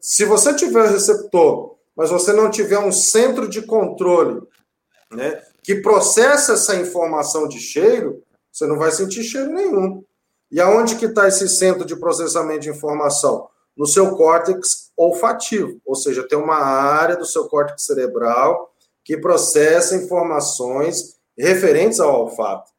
[0.00, 4.42] Se você tiver receptor, mas você não tiver um centro de controle
[5.10, 10.04] né, que processa essa informação de cheiro, você não vai sentir cheiro nenhum.
[10.50, 13.48] E aonde que está esse centro de processamento de informação?
[13.76, 18.72] no seu córtex olfativo, ou seja, tem uma área do seu córtex cerebral
[19.04, 22.72] que processa informações referentes ao olfato.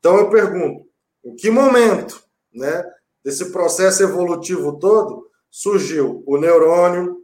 [0.00, 0.86] Então eu pergunto,
[1.24, 2.84] em que momento, né,
[3.22, 7.20] desse processo evolutivo todo surgiu o neurônio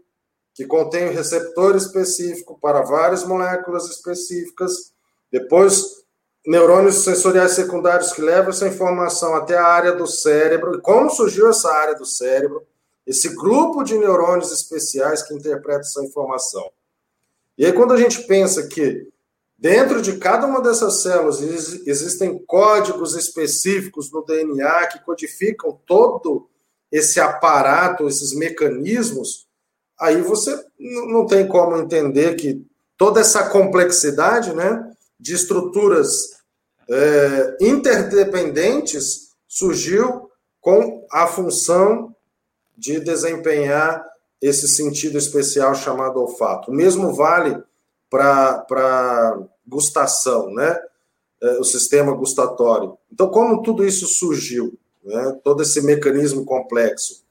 [0.55, 4.93] que contém um receptor específico para várias moléculas específicas,
[5.31, 6.05] depois
[6.47, 11.51] neurônios sensoriais secundários que levam essa informação até a área do cérebro, e como surgiu
[11.51, 12.65] essa área do cérebro,
[13.07, 16.71] esse grupo de neurônios especiais que interpreta essa informação.
[17.59, 19.09] E aí, quando a gente pensa que
[19.59, 26.49] dentro de cada uma dessas células existem códigos específicos no DNA que codificam todo
[26.91, 29.47] esse aparato, esses mecanismos,
[29.99, 32.65] aí você não tem como entender que
[32.97, 36.37] toda essa complexidade né, de estruturas
[36.89, 42.15] é, interdependentes surgiu com a função
[42.77, 44.05] de desempenhar
[44.41, 46.71] esse sentido especial chamado olfato.
[46.71, 47.63] O mesmo vale
[48.11, 50.79] para gustação, né?
[51.43, 52.97] É, o sistema gustatório.
[53.13, 55.39] Então, como tudo isso surgiu, né?
[55.45, 57.25] todo esse mecanismo complexo.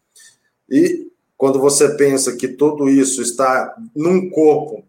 [0.70, 4.84] E quando você pensa que tudo isso está num corpo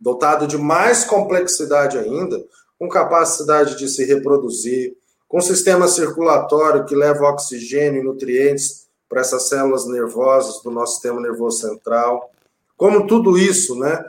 [0.00, 2.42] dotado de mais complexidade ainda,
[2.78, 4.96] com capacidade de se reproduzir,
[5.28, 11.20] com sistema circulatório que leva oxigênio e nutrientes para essas células nervosas do nosso sistema
[11.20, 12.30] nervoso central.
[12.76, 14.04] Como tudo isso, né,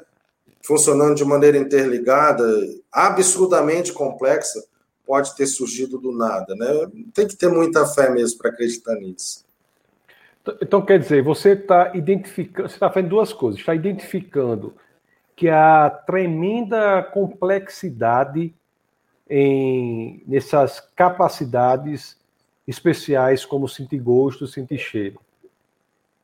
[0.66, 2.44] funcionando de maneira interligada,
[2.92, 4.64] absurdamente complexa,
[5.06, 6.68] pode ter surgido do nada, né?
[7.14, 9.44] Tem que ter muita fé mesmo para acreditar nisso.
[10.62, 14.74] Então, quer dizer, você está identificando, você está fazendo duas coisas, está identificando
[15.36, 18.54] que a tremenda complexidade
[19.30, 22.18] em, nessas capacidades
[22.68, 25.20] especiais como sentir gosto, sentir cheiro.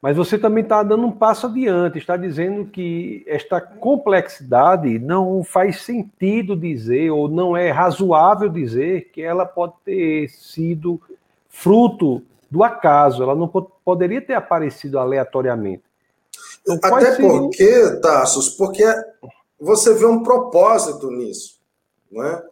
[0.01, 5.81] Mas você também está dando um passo adiante, está dizendo que esta complexidade não faz
[5.81, 11.01] sentido dizer, ou não é razoável dizer, que ela pode ter sido
[11.49, 15.83] fruto do acaso, ela não poderia ter aparecido aleatoriamente.
[16.61, 18.85] Então, Até porque, Tassos, porque
[19.59, 21.59] você vê um propósito nisso.
[22.09, 22.43] Não é?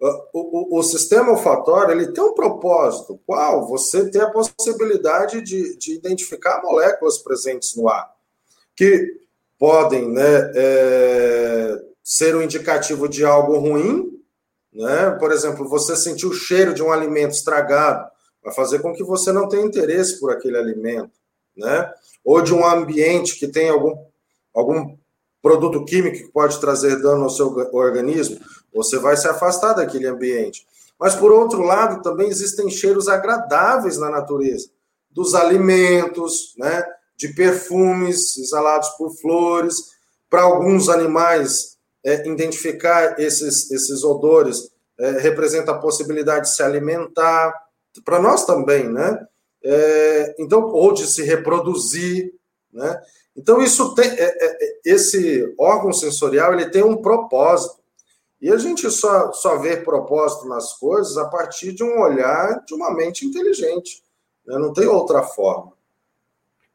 [0.00, 3.66] O, o, o, sistema olfatório ele tem um propósito, qual?
[3.66, 8.08] Você tem a possibilidade de, de identificar moléculas presentes no ar,
[8.76, 9.18] que
[9.58, 14.22] podem né, é, ser um indicativo de algo ruim,
[14.72, 15.10] né?
[15.18, 18.08] por exemplo, você sentir o cheiro de um alimento estragado,
[18.42, 21.10] vai fazer com que você não tenha interesse por aquele alimento,
[21.56, 21.92] né?
[22.24, 23.96] ou de um ambiente que tem algum,
[24.54, 24.96] algum
[25.42, 28.38] produto químico que pode trazer dano ao seu organismo,
[28.78, 30.64] você vai se afastar daquele ambiente.
[31.00, 34.68] Mas, por outro lado, também existem cheiros agradáveis na natureza,
[35.10, 36.84] dos alimentos, né,
[37.16, 39.74] de perfumes exalados por flores.
[40.30, 47.52] Para alguns animais, é, identificar esses, esses odores é, representa a possibilidade de se alimentar.
[48.04, 49.26] Para nós também, né?
[49.64, 52.32] É, então, ou de se reproduzir,
[52.72, 53.02] né?
[53.36, 57.77] Então, isso tem, é, é, esse órgão sensorial ele tem um propósito.
[58.40, 62.74] E a gente só, só vê propósito nas coisas a partir de um olhar de
[62.74, 64.02] uma mente inteligente.
[64.46, 64.58] Né?
[64.58, 65.72] Não tem outra forma.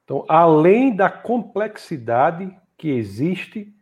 [0.04, 3.74] Então, além da complexidade que existe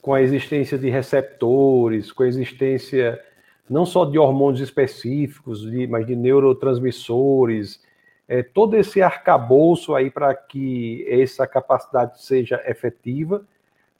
[0.00, 3.22] com a existência de receptores, com a existência
[3.68, 7.82] não só de hormônios específicos, mas de neurotransmissores,
[8.26, 13.44] é, todo esse arcabouço aí para que essa capacidade seja efetiva.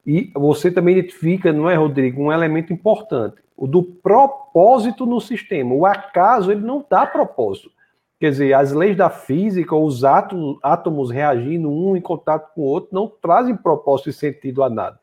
[0.08, 5.74] E você também identifica, não é, Rodrigo, um elemento importante, o do propósito no sistema.
[5.74, 7.70] O acaso, ele não dá propósito.
[8.18, 12.64] Quer dizer, as leis da física, os átomos, átomos reagindo um em contato com o
[12.64, 14.98] outro, não trazem propósito e sentido a nada.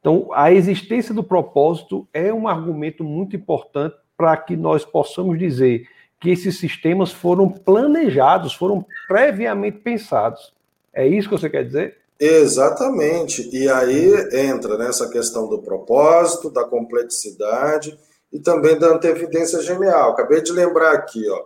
[0.00, 5.86] Então, a existência do propósito é um argumento muito importante para que nós possamos dizer
[6.18, 10.54] que esses sistemas foram planejados, foram previamente pensados.
[10.94, 11.98] É isso que você quer dizer?
[12.18, 13.48] Exatamente.
[13.52, 17.98] E aí entra nessa questão do propósito, da complexidade
[18.32, 20.10] e também da antevidência genial.
[20.10, 21.44] Acabei de lembrar aqui, ó.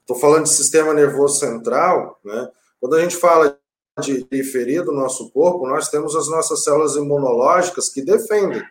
[0.00, 2.48] Estou falando de sistema nervoso central, né?
[2.80, 3.58] Quando a gente fala
[4.00, 8.62] de periferia do nosso corpo, nós temos as nossas células imunológicas que defendem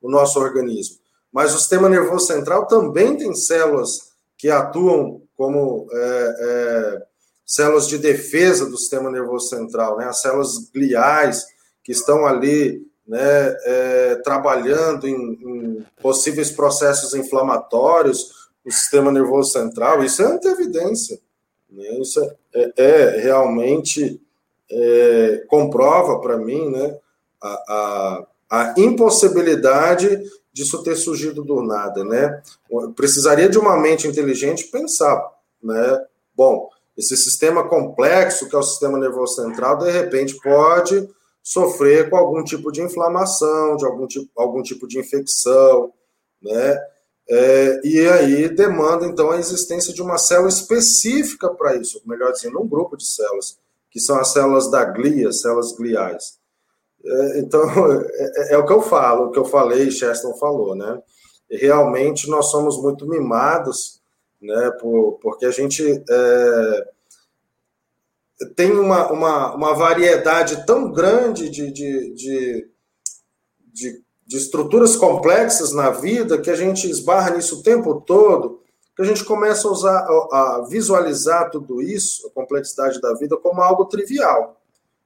[0.00, 0.98] o nosso organismo.
[1.32, 7.02] Mas o sistema nervoso central também tem células que atuam como é, é,
[7.44, 10.06] células de defesa do sistema nervoso central, né?
[10.06, 11.46] As células gliais
[11.82, 20.02] que estão ali, né, é, trabalhando em, em, possíveis processos inflamatórios no sistema nervoso central.
[20.02, 21.20] Isso é evidência.
[21.70, 21.84] Né?
[22.00, 24.18] Isso é, é, é realmente
[24.70, 26.98] é, comprova para mim, né,
[27.42, 32.40] a, a, a impossibilidade disso ter surgido do nada, né?
[32.94, 35.20] Precisaria de uma mente inteligente pensar,
[35.60, 36.04] né?
[36.34, 41.08] Bom, esse sistema complexo que é o sistema nervoso central, de repente pode
[41.42, 45.92] sofrer com algum tipo de inflamação, de algum tipo, algum tipo de infecção,
[46.40, 46.78] né?
[47.28, 52.60] É, e aí demanda então a existência de uma célula específica para isso, melhor dizendo,
[52.60, 53.58] um grupo de células,
[53.90, 56.38] que são as células da glia, células gliais.
[57.04, 57.62] É, então,
[58.02, 61.00] é, é, o que eu falo, o que eu falei, Cheston falou, né?
[61.50, 64.00] Realmente nós somos muito mimados,
[64.44, 64.70] né?
[64.80, 66.88] Por, porque a gente é,
[68.54, 72.70] tem uma, uma, uma variedade tão grande de, de, de,
[73.72, 78.62] de, de estruturas complexas na vida que a gente esbarra nisso o tempo todo,
[78.94, 83.62] que a gente começa a usar, a visualizar tudo isso, a complexidade da vida, como
[83.62, 84.60] algo trivial.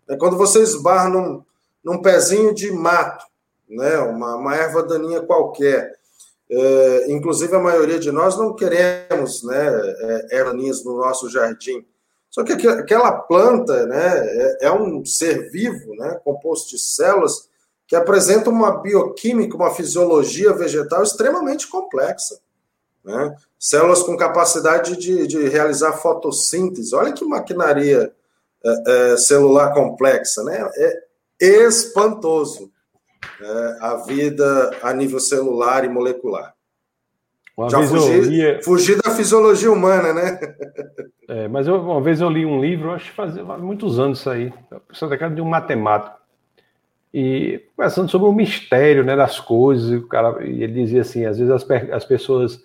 [0.09, 1.45] É quando você esbarra num,
[1.85, 3.25] num pezinho de mato,
[3.69, 5.98] né, uma, uma erva daninha qualquer.
[6.51, 11.85] É, inclusive, a maioria de nós não queremos né, é, ervaninhas no nosso jardim.
[12.31, 14.19] Só que aquela planta né,
[14.63, 17.49] é, é um ser vivo, né, composto de células,
[17.87, 22.39] que apresenta uma bioquímica, uma fisiologia vegetal extremamente complexa.
[23.05, 23.35] Né?
[23.59, 26.95] Células com capacidade de, de realizar fotossíntese.
[26.95, 28.13] Olha que maquinaria
[28.65, 30.43] é, é, celular complexa.
[30.45, 30.71] Né?
[30.77, 31.03] É,
[31.41, 32.71] espantoso
[33.41, 36.55] né, a vida a nível celular e molecular.
[37.57, 40.39] Uma Já fugir, fugir da fisiologia humana, né?
[41.31, 44.31] É, mas eu, uma vez eu li um livro, acho que faz muitos anos isso
[44.31, 44.51] aí,
[44.89, 46.17] pessoa da de um matemático,
[47.13, 51.39] e conversando sobre o mistério né, das coisas, o cara, e ele dizia assim, às
[51.39, 52.59] vezes as, as pessoas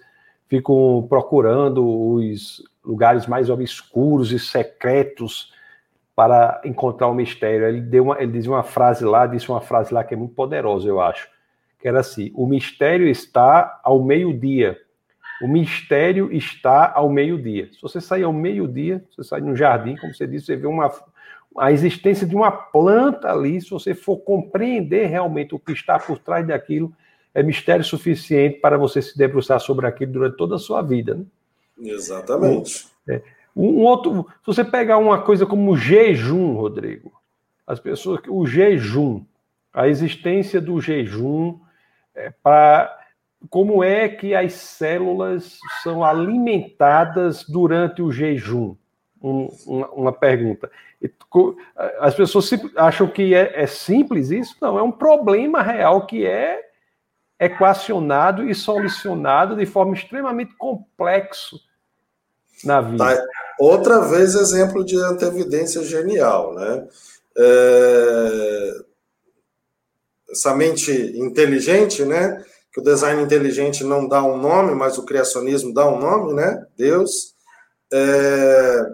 [0.48, 5.53] ficam procurando os lugares mais obscuros e secretos
[6.16, 7.68] para encontrar o mistério.
[7.68, 10.36] Ele deu uma, ele dizia uma frase lá, disse uma frase lá que é muito
[10.36, 11.28] poderosa, eu acho,
[11.80, 14.80] que era assim: o mistério está ao meio-dia,
[15.42, 17.70] O mistério está ao meio-dia.
[17.74, 20.92] Se você sair ao meio-dia, você sai no jardim, como você disse, você vê uma,
[21.58, 23.60] a existência de uma planta ali.
[23.60, 26.94] Se você for compreender realmente o que está por trás daquilo,
[27.34, 31.16] é mistério suficiente para você se debruçar sobre aquilo durante toda a sua vida.
[31.16, 31.26] Né?
[31.80, 32.88] Exatamente.
[33.10, 33.22] É,
[33.56, 37.12] um outro, se você pegar uma coisa como jejum, Rodrigo,
[37.66, 39.24] as pessoas, o jejum,
[39.74, 41.60] a existência do jejum,
[42.16, 43.00] é, para
[43.50, 48.76] como é que as células são alimentadas durante o jejum?
[49.22, 50.70] Um, uma, uma, pergunta.
[52.00, 54.56] As pessoas acham que é, é, simples isso?
[54.62, 56.62] Não, é um problema real que é
[57.40, 61.60] equacionado e solucionado de forma extremamente complexo
[62.64, 63.16] na vida.
[63.16, 63.28] Tá.
[63.64, 66.88] Outra vez exemplo de antevidência genial, né?
[67.38, 68.74] É...
[70.32, 72.44] Essa mente inteligente, né?
[72.74, 76.66] que o design inteligente não dá um nome, mas o criacionismo dá um nome, né?
[76.76, 77.36] Deus.
[77.94, 78.86] É,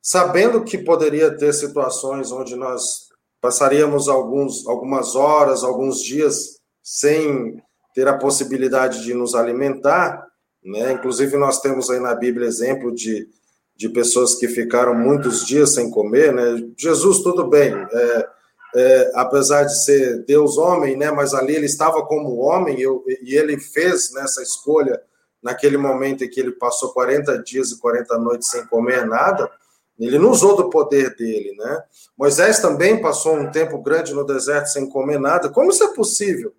[0.00, 3.08] sabendo que poderia ter situações onde nós
[3.40, 7.60] passaríamos alguns, algumas horas, alguns dias sem
[7.92, 10.24] ter a possibilidade de nos alimentar,
[10.62, 10.92] né?
[10.92, 13.28] Inclusive nós temos aí na Bíblia exemplo de,
[13.76, 16.66] de pessoas que ficaram muitos dias sem comer, né?
[16.76, 18.28] Jesus, tudo bem, é,
[18.74, 23.34] é, apesar de ser Deus homem, né, mas ali ele estava como homem eu, e
[23.34, 25.00] ele fez nessa escolha
[25.42, 29.50] naquele momento em que ele passou 40 dias e 40 noites sem comer nada,
[29.98, 31.82] ele não usou do poder dele, né?
[32.18, 35.48] Moisés também passou um tempo grande no deserto sem comer nada.
[35.48, 36.52] Como isso é possível?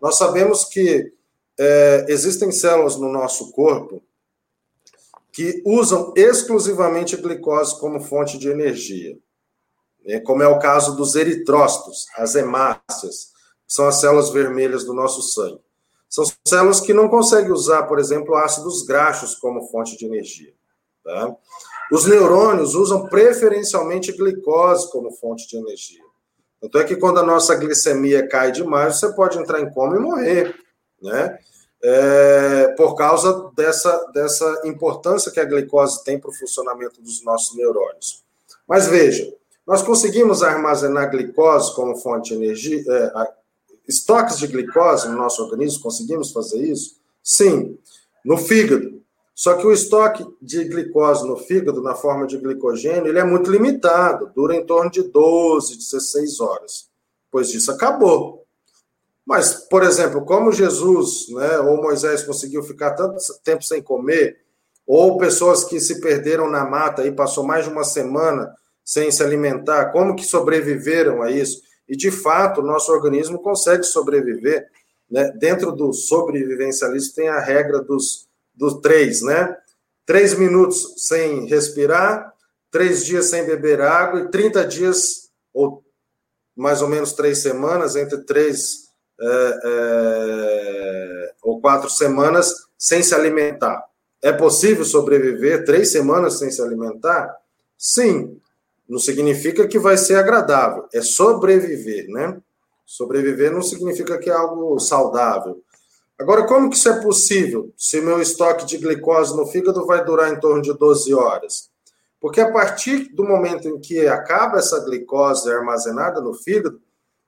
[0.00, 1.12] Nós sabemos que
[1.58, 4.02] é, existem células no nosso corpo
[5.38, 9.16] que usam exclusivamente glicose como fonte de energia
[10.08, 13.32] né, como é o caso dos eritrócitos, as hemácias,
[13.66, 15.60] que são as células vermelhas do nosso sangue.
[16.08, 20.54] São células que não conseguem usar, por exemplo, ácidos graxos como fonte de energia.
[21.04, 21.36] Tá?
[21.92, 26.02] Os neurônios usam preferencialmente glicose como fonte de energia.
[26.60, 30.00] Tanto é que quando a nossa glicemia cai demais, você pode entrar em coma e
[30.00, 30.56] morrer,
[31.00, 31.38] né?
[31.80, 37.56] É, por causa dessa, dessa importância que a glicose tem para o funcionamento dos nossos
[37.56, 38.24] neurônios.
[38.66, 39.32] Mas veja,
[39.66, 43.28] nós conseguimos armazenar glicose como fonte de energia, é,
[43.86, 46.96] estoques de glicose no nosso organismo, conseguimos fazer isso?
[47.22, 47.78] Sim,
[48.24, 48.98] no fígado.
[49.34, 53.50] Só que o estoque de glicose no fígado, na forma de glicogênio, ele é muito
[53.50, 56.88] limitado, dura em torno de 12, 16 horas.
[57.30, 58.37] Pois disso acabou.
[59.28, 64.38] Mas, por exemplo, como Jesus né, ou Moisés conseguiu ficar tanto tempo sem comer,
[64.86, 68.50] ou pessoas que se perderam na mata e passou mais de uma semana
[68.82, 71.60] sem se alimentar, como que sobreviveram a isso?
[71.86, 74.66] E, de fato, o nosso organismo consegue sobreviver.
[75.10, 75.30] Né?
[75.32, 79.54] Dentro do sobrevivencialismo tem a regra dos, dos três, né?
[80.06, 82.32] Três minutos sem respirar,
[82.70, 85.84] três dias sem beber água e 30 dias, ou
[86.56, 88.87] mais ou menos três semanas, entre três
[89.20, 93.84] é, é, ou quatro semanas, sem se alimentar.
[94.22, 97.36] É possível sobreviver três semanas sem se alimentar?
[97.76, 98.40] Sim,
[98.88, 102.40] não significa que vai ser agradável, é sobreviver, né?
[102.86, 105.62] Sobreviver não significa que é algo saudável.
[106.18, 110.32] Agora, como que isso é possível se meu estoque de glicose no fígado vai durar
[110.32, 111.70] em torno de 12 horas?
[112.20, 116.80] Porque a partir do momento em que acaba essa glicose armazenada no fígado,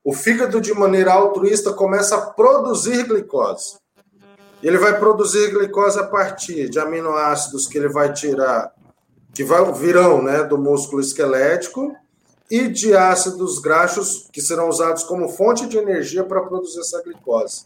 [0.03, 3.79] o fígado, de maneira altruísta, começa a produzir glicose.
[4.63, 8.73] Ele vai produzir glicose a partir de aminoácidos que ele vai tirar
[9.33, 9.45] que
[9.75, 11.95] virão né, do músculo esquelético
[12.51, 17.65] e de ácidos graxos que serão usados como fonte de energia para produzir essa glicose.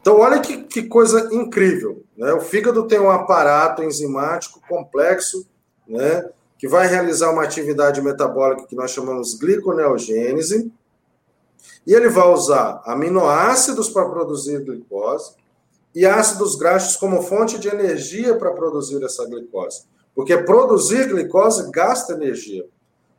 [0.00, 2.04] Então, olha que, que coisa incrível.
[2.16, 2.32] Né?
[2.32, 5.46] O fígado tem um aparato enzimático complexo,
[5.88, 6.28] né,
[6.58, 10.70] que vai realizar uma atividade metabólica que nós chamamos gliconeogênese,
[11.86, 15.34] e ele vai usar aminoácidos para produzir glicose
[15.94, 19.84] e ácidos graxos como fonte de energia para produzir essa glicose.
[20.14, 22.66] Porque produzir glicose gasta energia.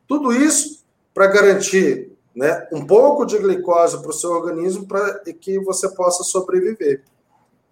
[0.08, 5.58] Tudo isso para garantir né, um pouco de glicose para o seu organismo para que
[5.60, 7.04] você possa sobreviver.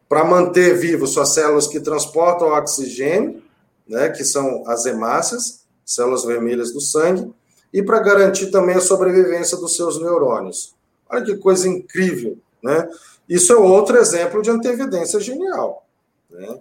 [0.07, 3.43] Para manter vivo suas células que transportam oxigênio,
[3.87, 7.31] né, que são as hemácias, células vermelhas do sangue,
[7.71, 10.75] e para garantir também a sobrevivência dos seus neurônios.
[11.10, 12.89] Olha que coisa incrível, né?
[13.28, 15.86] Isso é outro exemplo de antevidência genial.
[16.30, 16.60] Né?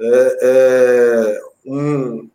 [0.00, 2.28] É, é, um,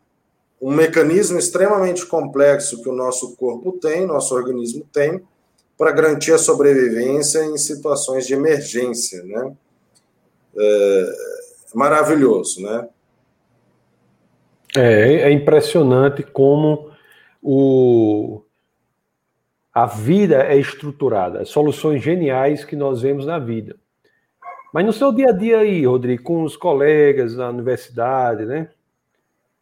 [0.62, 5.22] um mecanismo extremamente complexo que o nosso corpo tem, nosso organismo tem,
[5.78, 9.54] para garantir a sobrevivência em situações de emergência, né?
[10.56, 11.14] É,
[11.74, 12.88] maravilhoso, né?
[14.76, 16.92] É, é impressionante como
[17.42, 18.42] o,
[19.74, 23.76] a vida é estruturada, soluções geniais que nós vemos na vida.
[24.72, 28.70] Mas no seu dia a dia aí, Rodrigo, com os colegas na universidade, né?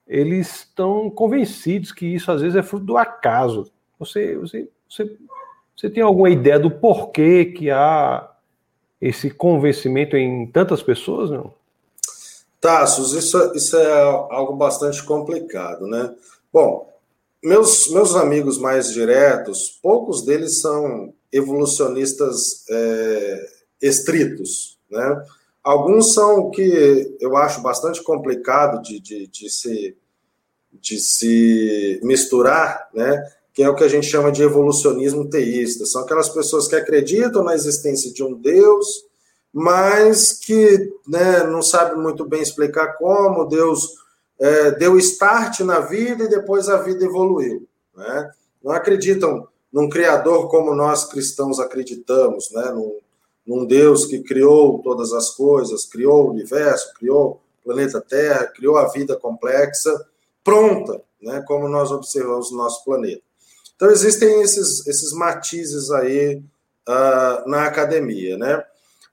[0.07, 3.71] Eles estão convencidos que isso às vezes é fruto do acaso.
[3.97, 5.17] Você, você, você,
[5.75, 8.29] você tem alguma ideia do porquê que há
[8.99, 11.53] esse convencimento em tantas pessoas, não?
[12.59, 16.13] Tassos, isso, isso é algo bastante complicado, né?
[16.53, 16.90] Bom,
[17.43, 23.49] meus, meus amigos mais diretos, poucos deles são evolucionistas é,
[23.81, 25.25] estritos, né?
[25.63, 29.95] Alguns são o que eu acho bastante complicado de, de, de, se,
[30.73, 33.23] de se misturar, né?
[33.53, 35.85] que é o que a gente chama de evolucionismo teísta.
[35.85, 39.05] São aquelas pessoas que acreditam na existência de um Deus,
[39.53, 44.00] mas que né, não sabem muito bem explicar como Deus
[44.41, 47.67] é, deu start na vida e depois a vida evoluiu.
[47.95, 48.31] Né?
[48.63, 52.71] Não acreditam num Criador como nós cristãos acreditamos, né?
[52.71, 52.97] num,
[53.45, 58.77] num Deus que criou todas as coisas, criou o universo, criou o planeta Terra, criou
[58.77, 59.93] a vida complexa,
[60.43, 61.43] pronta, né?
[61.47, 63.21] como nós observamos no nosso planeta.
[63.75, 66.41] Então, existem esses, esses matizes aí
[66.87, 68.63] uh, na academia, né?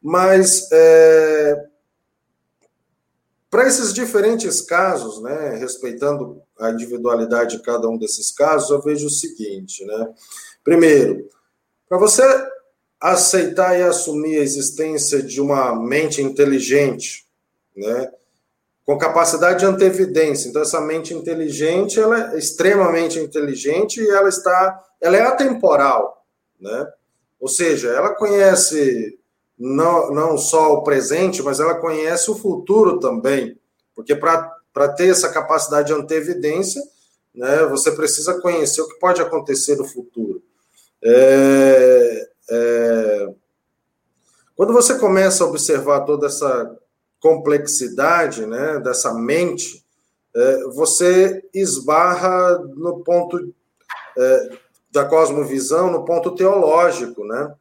[0.02, 1.66] Mas é,
[3.50, 9.06] para esses diferentes casos, né, respeitando a individualidade de cada um desses casos, eu vejo
[9.06, 10.12] o seguinte, né?
[10.62, 11.28] Primeiro,
[11.88, 12.22] para você
[13.00, 17.26] aceitar e assumir a existência de uma mente inteligente,
[17.76, 18.12] né,
[18.84, 20.48] com capacidade de antevidência.
[20.48, 26.26] Então essa mente inteligente, ela é extremamente inteligente e ela está, ela é atemporal,
[26.60, 26.86] né?
[27.40, 29.18] Ou seja, ela conhece
[29.58, 33.58] não, não só o presente, mas ela conhece o futuro também.
[33.94, 36.80] Porque para ter essa capacidade de antevidência,
[37.34, 40.42] né, você precisa conhecer o que pode acontecer no futuro.
[41.02, 43.34] É, é,
[44.54, 46.76] quando você começa a observar toda essa
[47.20, 49.84] complexidade né, dessa mente,
[50.34, 53.52] é, você esbarra no ponto
[54.16, 54.50] é,
[54.90, 57.54] da cosmovisão, no ponto teológico, né?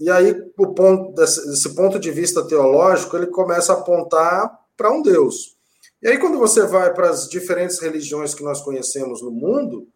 [0.00, 5.00] E aí, o ponto, desse, ponto de vista teológico, ele começa a apontar para um
[5.02, 5.56] Deus.
[6.02, 9.86] E aí, quando você vai para as diferentes religiões que nós conhecemos no mundo,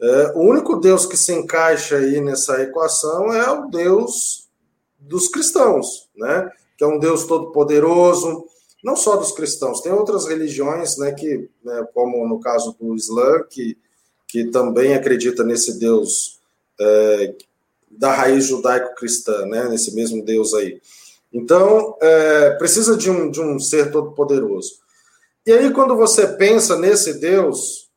[0.00, 4.48] é, o único Deus que se encaixa aí nessa equação é o Deus
[4.98, 6.50] dos cristãos, né?
[6.76, 8.44] Que é um Deus todo-poderoso,
[8.84, 11.12] não só dos cristãos, tem outras religiões, né?
[11.12, 13.76] Que, né, como no caso do Islã, que,
[14.28, 16.38] que também acredita nesse Deus
[16.80, 17.34] é,
[17.90, 20.80] da raiz judaico-cristã, né, nesse mesmo Deus aí.
[21.32, 24.78] Então, é, precisa de um, de um ser todo-poderoso.
[25.46, 27.90] E aí, quando você pensa nesse Deus,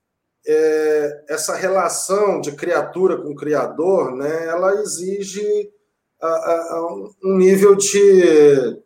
[0.45, 5.71] é, essa relação de criatura com criador, né, ela exige
[6.21, 8.77] a, a, um nível de,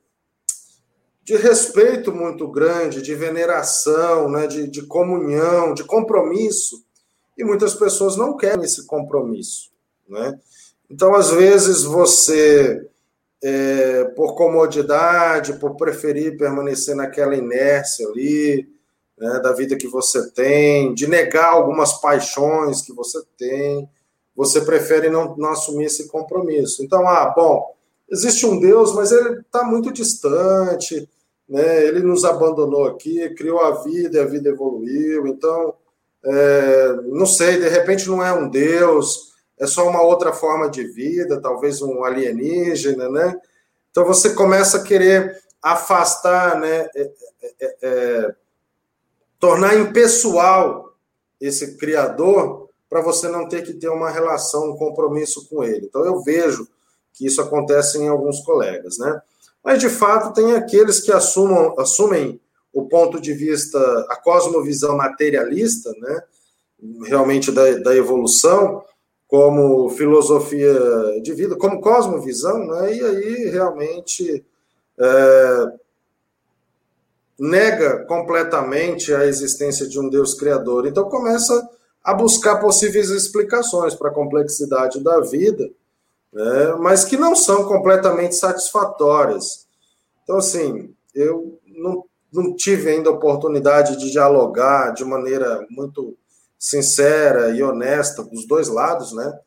[1.24, 6.84] de respeito muito grande, de veneração, né, de, de comunhão, de compromisso.
[7.38, 9.72] E muitas pessoas não querem esse compromisso.
[10.08, 10.40] Né?
[10.90, 12.88] Então, às vezes, você,
[13.44, 18.68] é, por comodidade, por preferir permanecer naquela inércia ali,
[19.18, 23.90] né, da vida que você tem, de negar algumas paixões que você tem,
[24.36, 26.84] você prefere não, não assumir esse compromisso.
[26.84, 27.74] Então, ah, bom,
[28.10, 31.10] existe um Deus, mas ele está muito distante,
[31.48, 35.74] né, ele nos abandonou aqui, criou a vida e a vida evoluiu, então,
[36.24, 40.84] é, não sei, de repente não é um Deus é só uma outra forma de
[40.84, 43.40] vida, talvez um alienígena, né?
[43.92, 46.90] Então você começa a querer afastar, né?
[46.96, 47.02] É,
[47.42, 48.36] é, é, é
[49.40, 50.94] tornar impessoal
[51.40, 55.86] esse criador para você não ter que ter uma relação, um compromisso com ele.
[55.86, 56.68] Então eu vejo
[57.14, 59.22] que isso acontece em alguns colegas, né?
[59.64, 62.40] Mas de fato tem aqueles que assumam, assumem
[62.72, 63.80] o ponto de vista,
[64.10, 66.24] a cosmovisão materialista, né?
[67.06, 68.84] Realmente da, da evolução,
[69.36, 70.74] como filosofia
[71.22, 72.96] de vida, como cosmovisão, né?
[72.96, 74.46] e aí realmente
[74.98, 75.66] é,
[77.38, 80.88] nega completamente a existência de um Deus criador.
[80.88, 81.70] Então começa
[82.02, 85.70] a buscar possíveis explicações para a complexidade da vida,
[86.32, 86.76] né?
[86.80, 89.68] mas que não são completamente satisfatórias.
[90.24, 96.16] Então, assim, eu não, não tive ainda oportunidade de dialogar de maneira muito
[96.66, 99.40] sincera e honesta dos dois lados, né?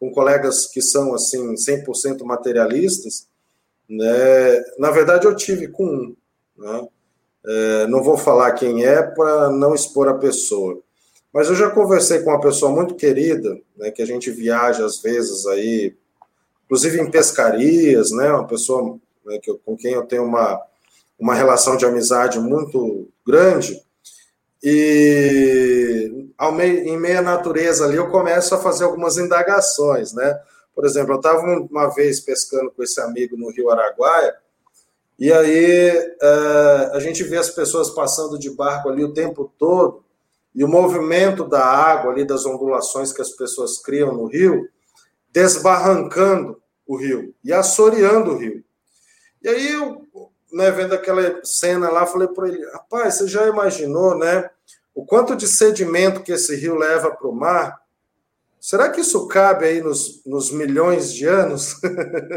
[0.00, 3.28] Com colegas que são assim 100% materialistas,
[3.88, 4.60] né?
[4.76, 6.16] Na verdade eu tive com um,
[6.58, 6.88] Né?
[7.46, 10.80] É, não vou falar quem é para não expor a pessoa.
[11.32, 15.00] Mas eu já conversei com uma pessoa muito querida, né, que a gente viaja às
[15.00, 15.94] vezes aí,
[16.64, 20.60] inclusive em pescarias, né, uma pessoa né, que eu, com quem eu tenho uma,
[21.18, 23.83] uma relação de amizade muito grande.
[24.66, 26.10] E
[26.54, 30.40] meio, em meia natureza ali eu começo a fazer algumas indagações, né?
[30.74, 34.34] Por exemplo, eu estava uma vez pescando com esse amigo no Rio Araguaia,
[35.18, 40.02] e aí é, a gente vê as pessoas passando de barco ali o tempo todo,
[40.54, 44.68] e o movimento da água ali, das ondulações que as pessoas criam no rio,
[45.30, 48.64] desbarrancando o rio e assoreando o rio.
[49.42, 50.02] E aí eu,
[50.52, 54.48] né, vendo aquela cena lá, falei para ele, rapaz, você já imaginou, né,
[54.94, 57.80] o quanto de sedimento que esse rio leva para o mar?
[58.60, 61.74] Será que isso cabe aí nos, nos milhões de anos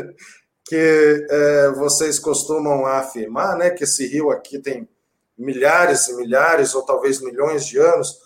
[0.66, 4.90] que é, vocês costumam afirmar, né, que esse rio aqui tem
[5.38, 8.20] milhares e milhares, ou talvez milhões de anos?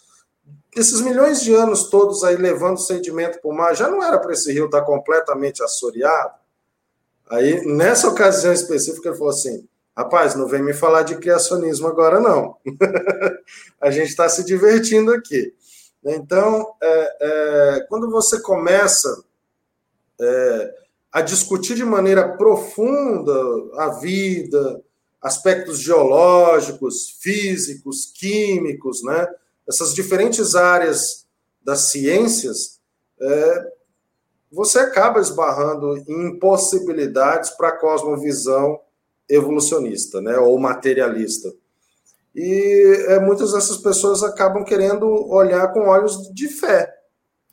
[0.76, 4.32] Esses milhões de anos todos aí levando sedimento para o mar, já não era para
[4.32, 6.34] esse rio estar completamente assoreado?
[7.30, 9.68] Aí, nessa ocasião específica, ele falou assim:
[10.02, 12.58] rapaz, não vem me falar de criacionismo agora, não.
[13.80, 15.54] a gente está se divertindo aqui.
[16.04, 19.24] Então, é, é, quando você começa
[20.20, 20.76] é,
[21.12, 23.34] a discutir de maneira profunda
[23.78, 24.82] a vida,
[25.22, 29.28] aspectos geológicos, físicos, químicos, né?
[29.68, 31.28] essas diferentes áreas
[31.64, 32.80] das ciências,
[33.20, 33.72] é,
[34.52, 38.80] você acaba esbarrando em impossibilidades para a cosmovisão
[39.32, 41.52] evolucionista, né, ou materialista.
[42.36, 46.94] E é, muitas dessas pessoas acabam querendo olhar com olhos de fé,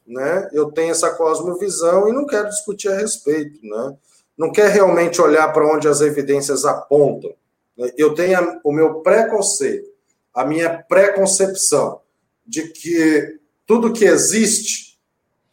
[0.06, 0.48] né?
[0.52, 3.96] Eu tenho essa cosmovisão e não quero discutir a respeito, né?
[4.36, 7.32] Não quer realmente olhar para onde as evidências apontam.
[7.76, 7.90] Né?
[7.98, 9.90] Eu tenho o meu preconceito,
[10.32, 12.00] a minha preconcepção
[12.46, 14.96] de que tudo que existe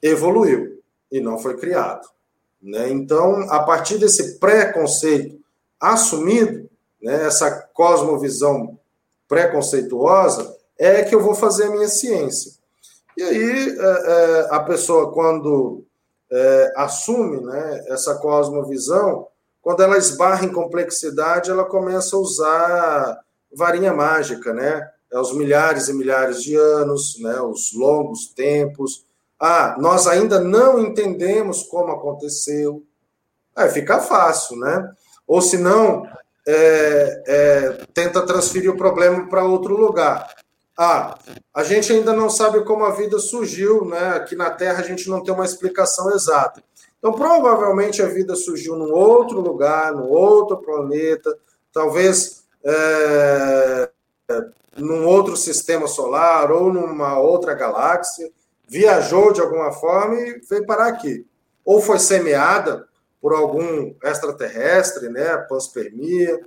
[0.02, 0.80] evoluiu
[1.12, 2.08] e não foi criado.
[2.62, 2.90] Né?
[2.92, 5.35] Então, a partir desse preconceito
[5.94, 6.70] assumido,
[7.02, 8.78] né, essa cosmovisão
[9.28, 12.52] preconceituosa, é que eu vou fazer a minha ciência.
[13.18, 15.86] E aí, é, é, a pessoa, quando
[16.32, 19.28] é, assume né, essa cosmovisão,
[19.62, 23.20] quando ela esbarra em complexidade, ela começa a usar
[23.52, 24.88] varinha mágica, né?
[25.12, 27.40] É os milhares e milhares de anos, né?
[27.42, 29.06] os longos tempos,
[29.40, 32.84] ah, nós ainda não entendemos como aconteceu.
[33.56, 34.92] Aí fica fácil, né?
[35.28, 36.08] Ou se não,
[36.48, 40.30] é, é, tenta transferir o problema para outro lugar.
[40.78, 41.18] Ah,
[41.54, 44.10] a gente ainda não sabe como a vida surgiu, né?
[44.10, 46.62] Aqui na Terra a gente não tem uma explicação exata.
[47.00, 51.38] Então, provavelmente a vida surgiu num outro lugar, num outro planeta,
[51.72, 53.90] talvez é,
[54.76, 58.30] num outro sistema solar ou numa outra galáxia
[58.68, 61.26] viajou de alguma forma e veio parar aqui.
[61.64, 62.88] Ou foi semeada
[63.26, 66.40] por algum extraterrestre, né, panspermia,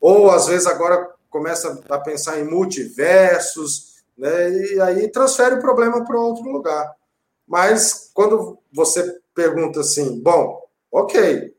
[0.00, 6.04] ou às vezes agora começa a pensar em multiversos, né, e aí transfere o problema
[6.04, 6.96] para outro lugar.
[7.46, 11.54] Mas quando você pergunta assim, bom, ok,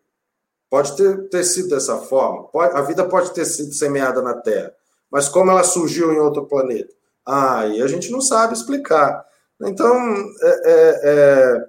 [0.69, 4.73] pode ter, ter sido dessa forma, pode, a vida pode ter sido semeada na Terra,
[5.09, 6.93] mas como ela surgiu em outro planeta?
[7.25, 9.25] Ah, a gente não sabe explicar.
[9.61, 9.95] Então,
[10.41, 11.65] é, é, é,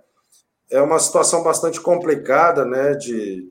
[0.71, 3.49] é uma situação bastante complicada né, de,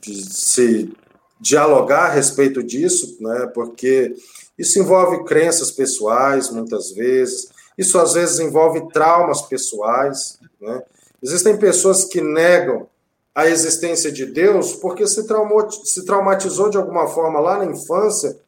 [0.00, 0.92] de se
[1.40, 4.14] dialogar a respeito disso, né, porque
[4.58, 10.38] isso envolve crenças pessoais, muitas vezes, isso às vezes envolve traumas pessoais.
[10.60, 10.82] Né?
[11.22, 12.86] Existem pessoas que negam
[13.34, 18.38] a existência de Deus porque se, traumou, se traumatizou de alguma forma lá na infância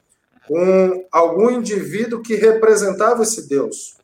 [0.46, 3.96] com algum indivíduo que representava esse Deus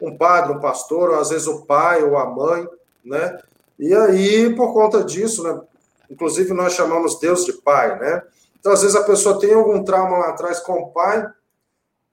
[0.00, 2.66] um padre, um pastor, ou às vezes o pai ou a mãe,
[3.08, 3.38] né?
[3.78, 5.60] E aí, por conta disso, né?
[6.10, 8.22] Inclusive, nós chamamos Deus de pai, né?
[8.58, 11.26] Então, às vezes, a pessoa tem algum trauma lá atrás com o pai,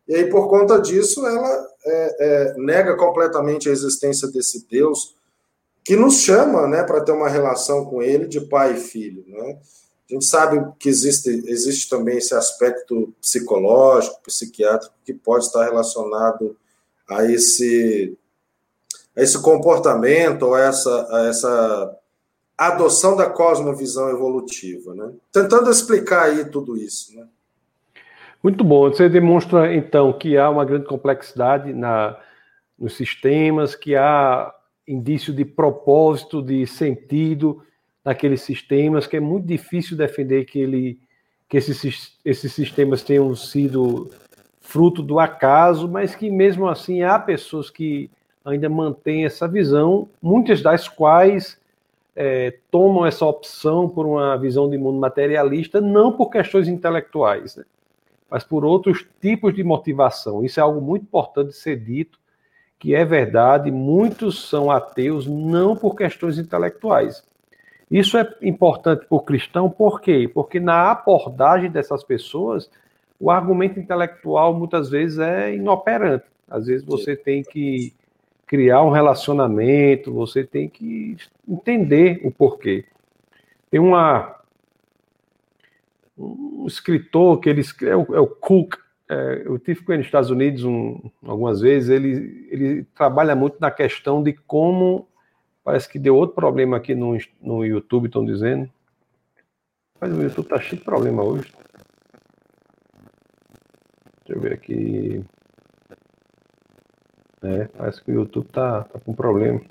[0.07, 5.15] e aí, por conta disso, ela é, é, nega completamente a existência desse Deus
[5.83, 9.59] que nos chama, né, para ter uma relação com ele de pai e filho, né?
[10.09, 16.55] A gente sabe que existe, existe também esse aspecto psicológico, psiquiátrico, que pode estar relacionado
[17.09, 18.15] a esse,
[19.15, 21.97] esse comportamento, a essa, essa
[22.57, 25.13] adoção da cosmovisão evolutiva, né?
[25.31, 27.25] Tentando explicar aí tudo isso, né?
[28.43, 28.89] Muito bom.
[28.89, 32.15] Você demonstra então que há uma grande complexidade na,
[32.77, 34.53] nos sistemas, que há
[34.87, 37.63] indício de propósito, de sentido
[38.03, 40.99] naqueles sistemas, que é muito difícil defender que ele
[41.47, 44.09] que esses, esses sistemas tenham sido
[44.59, 48.09] fruto do acaso, mas que mesmo assim há pessoas que
[48.45, 51.59] ainda mantêm essa visão, muitas das quais
[52.15, 57.65] é, tomam essa opção por uma visão de mundo materialista, não por questões intelectuais, né?
[58.29, 60.45] mas por outros tipos de motivação.
[60.45, 62.19] Isso é algo muito importante de ser dito,
[62.77, 67.23] que é verdade, muitos são ateus não por questões intelectuais.
[67.89, 70.29] Isso é importante para o cristão, por quê?
[70.31, 72.69] Porque na abordagem dessas pessoas,
[73.19, 76.25] o argumento intelectual muitas vezes é inoperante.
[76.49, 77.93] Às vezes você tem que
[78.45, 81.17] criar um relacionamento, você tem que
[81.47, 82.85] entender o porquê.
[83.69, 84.35] Tem uma
[86.17, 88.75] um escritor que ele é o, é o Cook,
[89.07, 93.57] é, eu tive com ele nos Estados Unidos um, algumas vezes, ele, ele trabalha muito
[93.59, 95.07] na questão de como,
[95.63, 98.69] parece que deu outro problema aqui no, no YouTube, estão dizendo,
[99.99, 101.53] mas o YouTube está cheio de problema hoje.
[104.25, 105.23] Deixa eu ver aqui.
[107.45, 109.61] É, parece que o YouTube tá, tá com problema.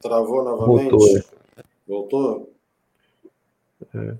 [0.00, 0.90] Travou novamente?
[0.90, 1.18] Voltou.
[1.18, 1.22] É.
[1.86, 2.54] Voltou?
[3.94, 4.14] É.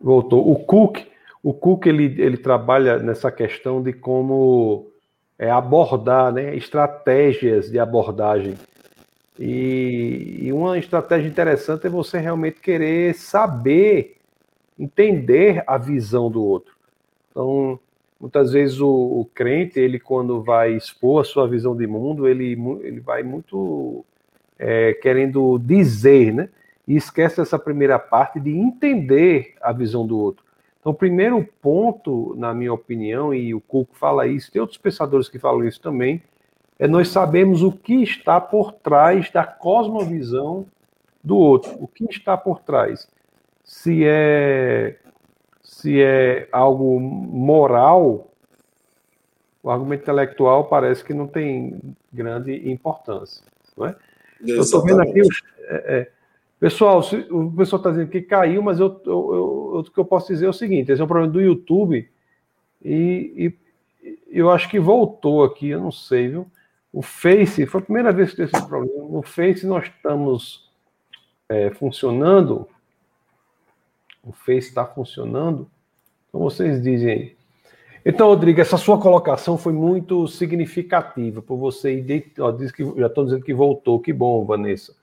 [0.00, 0.50] Voltou.
[0.50, 0.98] O Cook,
[1.42, 4.90] o Cook ele, ele trabalha nessa questão de como
[5.38, 8.54] é, abordar, né, estratégias de abordagem.
[9.38, 14.18] E, e uma estratégia interessante é você realmente querer saber,
[14.78, 16.74] entender a visão do outro.
[17.30, 17.78] Então,
[18.20, 22.56] muitas vezes o, o, crente, ele quando vai expor a sua visão de mundo, ele,
[22.82, 24.04] ele vai muito
[24.58, 26.48] é, querendo dizer, né?
[26.86, 30.44] E esquece essa primeira parte de entender a visão do outro.
[30.80, 35.30] Então, o primeiro ponto, na minha opinião, e o Cuco fala isso, tem outros pensadores
[35.30, 36.22] que falam isso também,
[36.78, 40.66] é nós sabemos o que está por trás da cosmovisão
[41.22, 41.74] do outro.
[41.80, 43.08] O que está por trás?
[43.64, 44.98] Se é
[45.84, 48.32] se é algo moral,
[49.62, 51.78] o argumento intelectual parece que não tem
[52.10, 53.44] grande importância.
[53.76, 53.96] Não é?
[54.40, 55.20] Eu estou vendo aqui.
[55.20, 56.10] É, é,
[56.58, 60.28] pessoal, o pessoal está dizendo que caiu, mas eu, eu, eu, o que eu posso
[60.28, 62.08] dizer é o seguinte: esse é um problema do YouTube
[62.82, 63.58] e, e
[64.30, 66.50] eu acho que voltou aqui, eu não sei, viu?
[66.90, 69.06] O Face, foi a primeira vez que teve esse problema.
[69.06, 70.66] No Face nós estamos
[71.46, 72.66] é, funcionando,
[74.22, 75.70] o Face está funcionando,
[76.34, 77.36] como vocês dizem
[78.04, 82.04] Então, Rodrigo, essa sua colocação foi muito significativa por você.
[82.40, 84.96] Ó, diz que já estou dizendo que voltou, que bom, Vanessa.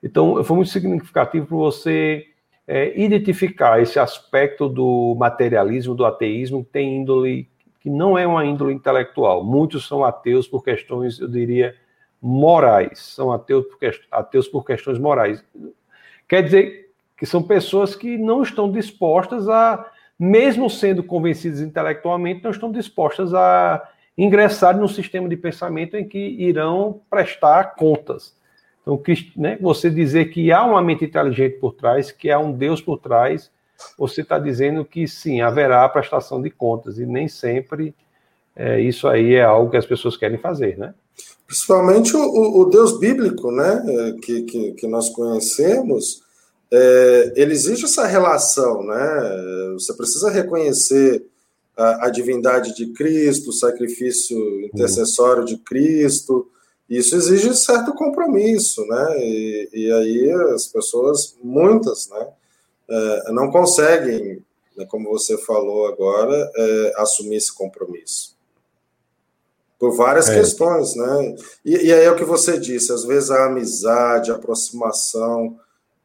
[0.00, 2.28] Então, foi muito significativo para você
[2.64, 7.48] é, identificar esse aspecto do materialismo, do ateísmo, que tem índole,
[7.80, 9.42] que não é uma índole intelectual.
[9.42, 11.74] Muitos são ateus por questões, eu diria,
[12.20, 13.00] morais.
[13.00, 13.78] São ateus por,
[14.12, 15.44] ateus por questões morais.
[16.28, 19.90] Quer dizer que são pessoas que não estão dispostas a
[20.22, 23.82] mesmo sendo convencidas intelectualmente, não estão dispostas a
[24.16, 28.32] ingressar num sistema de pensamento em que irão prestar contas.
[28.82, 29.02] Então,
[29.36, 32.98] né, você dizer que há uma mente inteligente por trás, que há um Deus por
[32.98, 33.50] trás,
[33.98, 37.92] você está dizendo que sim, haverá prestação de contas, e nem sempre
[38.54, 40.94] é, isso aí é algo que as pessoas querem fazer, né?
[41.48, 46.22] Principalmente o, o Deus bíblico, né, é, que, que, que nós conhecemos,
[46.72, 49.72] é, ele exige essa relação, né?
[49.74, 51.22] Você precisa reconhecer
[51.76, 56.50] a, a divindade de Cristo, o sacrifício intercessório de Cristo.
[56.88, 59.18] Isso exige certo compromisso, né?
[59.18, 62.28] E, e aí as pessoas, muitas, né,
[62.88, 64.42] é, não conseguem,
[64.74, 68.32] né, como você falou agora, é, assumir esse compromisso
[69.78, 70.38] por várias é.
[70.38, 71.34] questões, né?
[71.64, 75.58] E, e, aí é o que você disse, às vezes a amizade, a aproximação,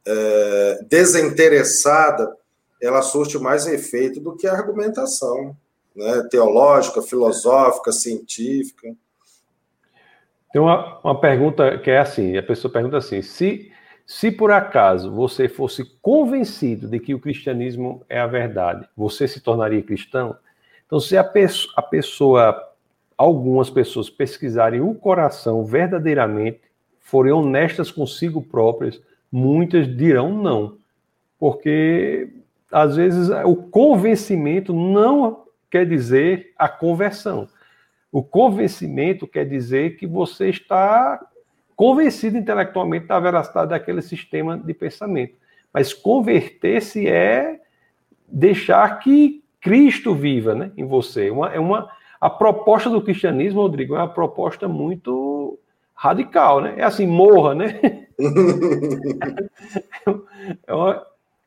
[0.07, 2.33] é, desinteressada,
[2.81, 5.55] ela surte mais efeito do que a argumentação
[5.95, 8.95] né, teológica, filosófica, científica.
[10.53, 13.71] Tem uma, uma pergunta que é assim: a pessoa pergunta assim, se,
[14.05, 19.41] se por acaso você fosse convencido de que o cristianismo é a verdade, você se
[19.41, 20.37] tornaria cristão?
[20.85, 22.67] Então, se a, pessoa, a pessoa
[23.17, 26.61] algumas pessoas pesquisarem o coração verdadeiramente,
[27.01, 29.01] forem honestas consigo próprias,
[29.31, 30.77] muitas dirão não,
[31.39, 32.29] porque
[32.71, 37.47] às vezes o convencimento não quer dizer a conversão.
[38.11, 41.19] O convencimento quer dizer que você está
[41.75, 45.35] convencido intelectualmente da veracidade daquele sistema de pensamento.
[45.71, 47.59] Mas converter-se é
[48.27, 51.29] deixar que Cristo viva né, em você.
[51.29, 55.59] Uma, é uma, a proposta do cristianismo, Rodrigo, é uma proposta muito
[55.93, 56.75] radical, né?
[56.77, 57.79] É assim, morra, né?
[60.67, 61.05] é, uma,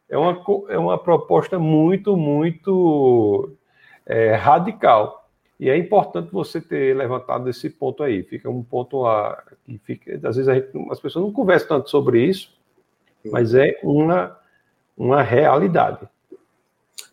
[0.09, 3.51] é uma, é uma proposta muito, muito
[4.07, 5.29] é, radical.
[5.59, 8.23] E é importante você ter levantado esse ponto aí.
[8.23, 12.25] Fica um ponto a, que fica, às vezes gente, as pessoas não conversam tanto sobre
[12.25, 12.51] isso,
[13.25, 14.39] mas é uma,
[14.97, 16.09] uma realidade.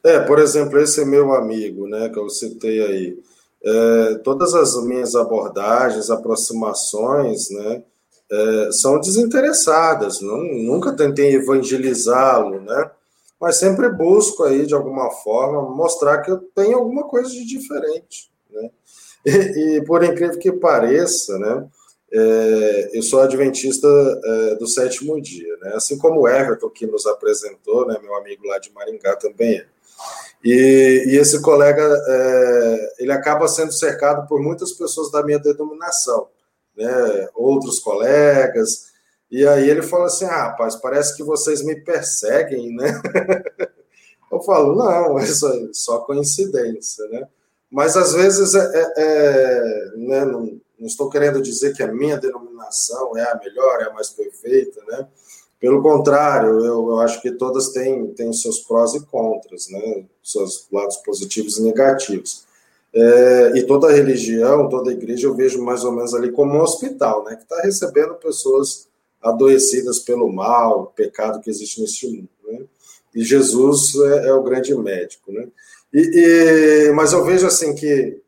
[0.03, 3.19] É, por exemplo, esse meu amigo, né, que eu citei aí,
[3.63, 7.83] é, todas as minhas abordagens, aproximações, né,
[8.31, 10.21] é, são desinteressadas.
[10.21, 12.91] Não, nunca tentei evangelizá-lo, né,
[13.39, 18.31] mas sempre busco aí de alguma forma mostrar que eu tenho alguma coisa de diferente,
[18.51, 18.69] né.
[19.25, 21.67] E, e por incrível que pareça, né,
[22.11, 25.73] é, eu sou adventista é, do sétimo dia, né?
[25.75, 27.97] Assim como o Everton que nos apresentou, né?
[28.01, 29.65] Meu amigo lá de Maringá também é.
[30.43, 36.27] E, e esse colega, é, ele acaba sendo cercado por muitas pessoas da minha denominação,
[36.77, 37.29] né?
[37.35, 38.87] Outros colegas.
[39.29, 43.01] E aí ele fala assim, ah, rapaz, parece que vocês me perseguem, né?
[44.31, 47.27] Eu falo, não, é só, só coincidência, né?
[47.71, 52.17] Mas às vezes é, é, é né, não, não estou querendo dizer que a minha
[52.17, 55.07] denominação é a melhor, é a mais perfeita, né?
[55.59, 60.05] Pelo contrário, eu, eu acho que todas têm, têm seus prós e contras, né?
[60.23, 62.46] Seus lados positivos e negativos.
[62.99, 67.23] É, e toda religião, toda igreja, eu vejo mais ou menos ali como um hospital,
[67.25, 67.35] né?
[67.35, 68.87] Que está recebendo pessoas
[69.21, 72.65] adoecidas pelo mal, pecado que existe neste mundo, né?
[73.13, 75.47] E Jesus é, é o grande médico, né?
[75.93, 78.19] E, e, mas eu vejo assim que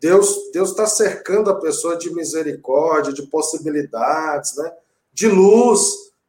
[0.00, 4.72] Deus Deus está cercando a pessoa de misericórdia, de possibilidades, né?
[5.12, 5.82] De luz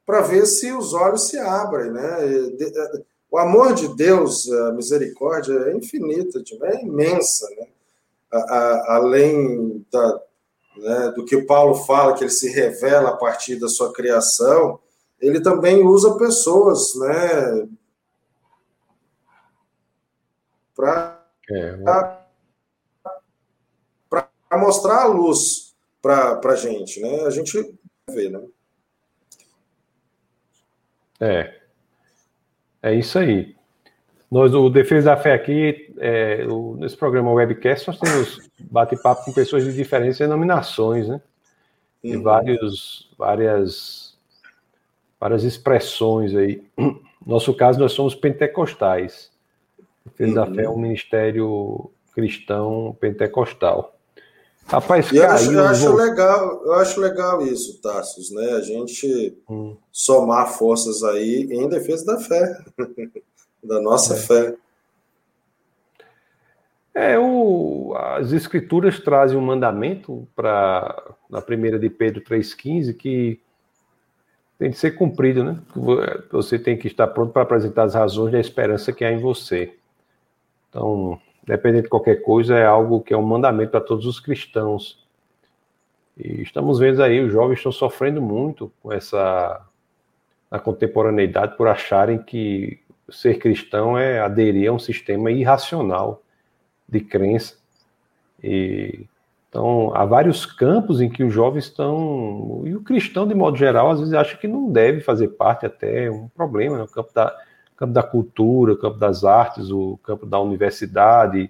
[0.05, 2.03] para ver se os olhos se abrem, né?
[3.37, 7.67] O amor de Deus, a misericórdia é infinita, é imensa, né?
[8.31, 10.23] A, a, além da,
[10.75, 14.79] né, do que Paulo fala, que ele se revela a partir da sua criação,
[15.21, 17.67] ele também usa pessoas, né?
[20.75, 21.77] Para é,
[24.57, 27.21] mostrar a luz para a gente, né?
[27.23, 27.77] A gente
[28.09, 28.41] vê, né?
[31.19, 31.56] É.
[32.87, 33.53] É isso aí.
[34.31, 39.33] Nós, o Defesa da Fé aqui, é, o, nesse programa webcast, nós temos bate-papo com
[39.33, 41.21] pessoas de diferentes denominações, né?
[42.01, 42.23] De uhum.
[42.23, 44.17] vários, várias,
[45.19, 46.63] várias expressões aí.
[46.77, 49.31] No nosso caso, nós somos pentecostais.
[50.05, 50.35] Defesa uhum.
[50.49, 53.96] da Fé é um ministério cristão pentecostal.
[54.67, 58.51] Rapaz, eu acho, eu acho legal, eu acho legal isso, Tarsus, né?
[58.51, 59.77] A gente hum.
[59.91, 62.57] somar forças aí em defesa da fé,
[63.63, 64.17] da nossa é.
[64.17, 64.55] fé.
[66.93, 73.39] É, o, as escrituras trazem um mandamento para na primeira de Pedro 3,15 que
[74.59, 75.61] tem de ser cumprido, né?
[76.31, 79.75] Você tem que estar pronto para apresentar as razões da esperança que há em você.
[80.69, 85.03] Então, dependendo de qualquer coisa, é algo que é um mandamento para todos os cristãos.
[86.17, 89.65] E estamos vendo aí, os jovens estão sofrendo muito com essa
[90.49, 92.79] na contemporaneidade por acharem que
[93.09, 96.21] ser cristão é aderir a um sistema irracional
[96.87, 97.55] de crença.
[98.43, 99.05] E,
[99.49, 102.61] então, há vários campos em que os jovens estão.
[102.65, 106.05] E o cristão, de modo geral, às vezes acha que não deve fazer parte, até
[106.05, 106.89] é um problema, no né?
[106.93, 107.35] campo da,
[107.77, 111.49] campo da cultura, o campo das artes, o campo da universidade,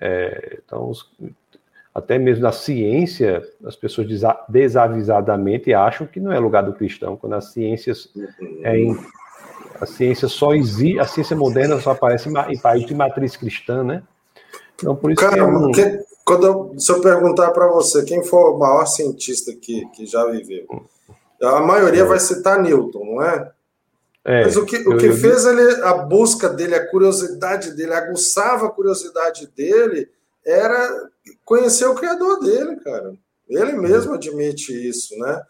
[0.00, 0.92] é, então,
[1.94, 4.06] até mesmo da ciência, as pessoas
[4.48, 8.08] desavisadamente acham que não é lugar do cristão, quando as ciências
[8.62, 8.96] é em,
[9.80, 14.02] a ciência só existe, a ciência moderna só aparece em, países de matriz cristã, né?
[14.76, 15.72] Então, por isso Cara, que, é um...
[15.72, 20.06] que quando eu, se eu perguntar para você quem for o maior cientista que, que
[20.06, 20.64] já viveu,
[21.42, 22.06] a maioria é.
[22.06, 23.50] vai citar Newton, não é?
[24.24, 27.94] É, Mas o que, o que eu, fez ele, a busca dele, a curiosidade dele,
[27.94, 30.10] aguçava a curiosidade dele,
[30.44, 31.08] era
[31.44, 33.14] conhecer o Criador dele, cara.
[33.48, 35.42] Ele mesmo admite isso, né?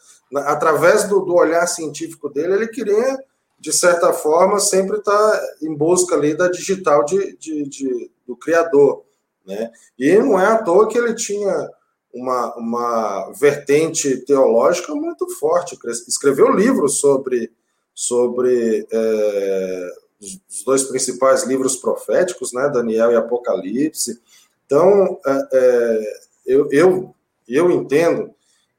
[0.47, 3.19] Através do, do olhar científico dele, ele queria,
[3.59, 8.37] de certa forma, sempre estar tá em busca ali da digital de, de, de, do
[8.37, 9.05] Criador,
[9.45, 9.71] né?
[9.99, 11.69] E não é à toa que ele tinha
[12.15, 15.79] uma, uma vertente teológica muito forte.
[16.09, 17.53] Escreveu livros sobre
[18.01, 24.19] sobre é, os dois principais livros proféticos, né, Daniel e Apocalipse.
[24.65, 26.13] Então, é, é,
[26.47, 27.15] eu, eu,
[27.47, 28.31] eu entendo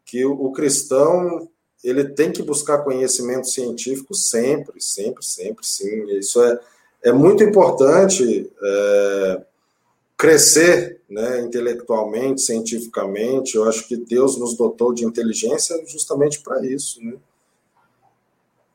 [0.08, 1.48] que o, o, cristão
[1.84, 6.18] ele tem que buscar conhecimento científico sempre, sempre, sempre, sim.
[6.18, 6.60] Isso é,
[7.04, 9.42] é muito importante é,
[10.18, 13.56] crescer né, intelectualmente, cientificamente.
[13.56, 17.14] Eu acho que Deus nos dotou de inteligência justamente para isso, né?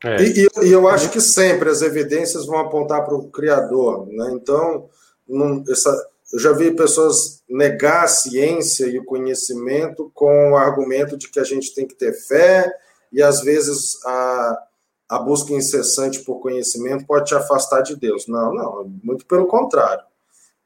[0.03, 0.21] É.
[0.21, 4.07] E, e, eu acho que sempre as evidências vão apontar para o Criador.
[4.07, 4.31] Né?
[4.33, 4.87] Então,
[5.27, 5.89] não, essa,
[6.31, 11.39] eu já vi pessoas negar a ciência e o conhecimento com o argumento de que
[11.39, 12.71] a gente tem que ter fé,
[13.11, 14.63] e às vezes a,
[15.09, 18.27] a busca incessante por conhecimento pode te afastar de Deus.
[18.27, 20.03] Não, não, muito pelo contrário.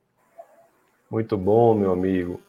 [1.08, 2.40] Muito bom, meu amigo.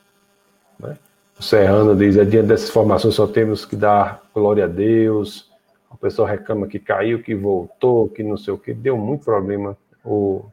[0.80, 0.98] Né?
[1.40, 5.52] O Serrano diz: é diante dessas informações só temos que dar glória a Deus.
[5.92, 8.74] O pessoal reclama que caiu, que voltou, que não sei o que.
[8.74, 9.78] Deu muito problema.
[10.04, 10.46] O,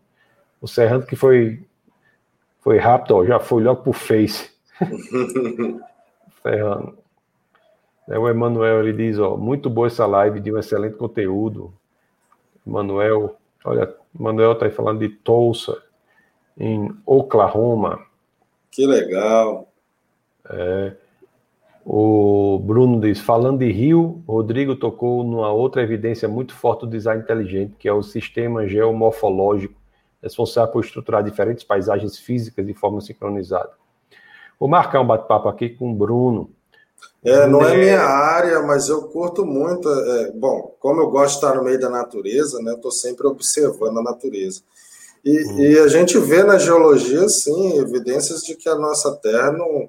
[0.63, 1.63] o Serrano que foi,
[2.61, 4.51] foi rápido, ó, já foi logo pro Face.
[6.43, 6.97] Serrano.
[8.09, 11.73] É, o Emanuel ele diz: ó, muito boa essa live de um excelente conteúdo.
[12.67, 15.81] Emanuel, Olha, Manuel está aí falando de Tulsa,
[16.59, 18.01] em Oklahoma.
[18.71, 19.69] Que legal.
[20.51, 20.93] É,
[21.85, 27.23] o Bruno diz: falando de Rio, Rodrigo tocou numa outra evidência muito forte do design
[27.23, 29.75] inteligente, que é o sistema geomorfológico,
[30.23, 33.71] responsável por estruturar diferentes paisagens físicas de forma sincronizada.
[34.59, 36.51] Vou marcar um bate-papo aqui com o Bruno
[37.25, 39.89] é, não é minha área, mas eu curto muito.
[39.89, 43.99] É, bom, como eu gosto de estar no meio da natureza, né, estou sempre observando
[43.99, 44.61] a natureza.
[45.25, 45.59] E, hum.
[45.61, 49.89] e, a gente vê na geologia, sim, evidências de que a nossa Terra não,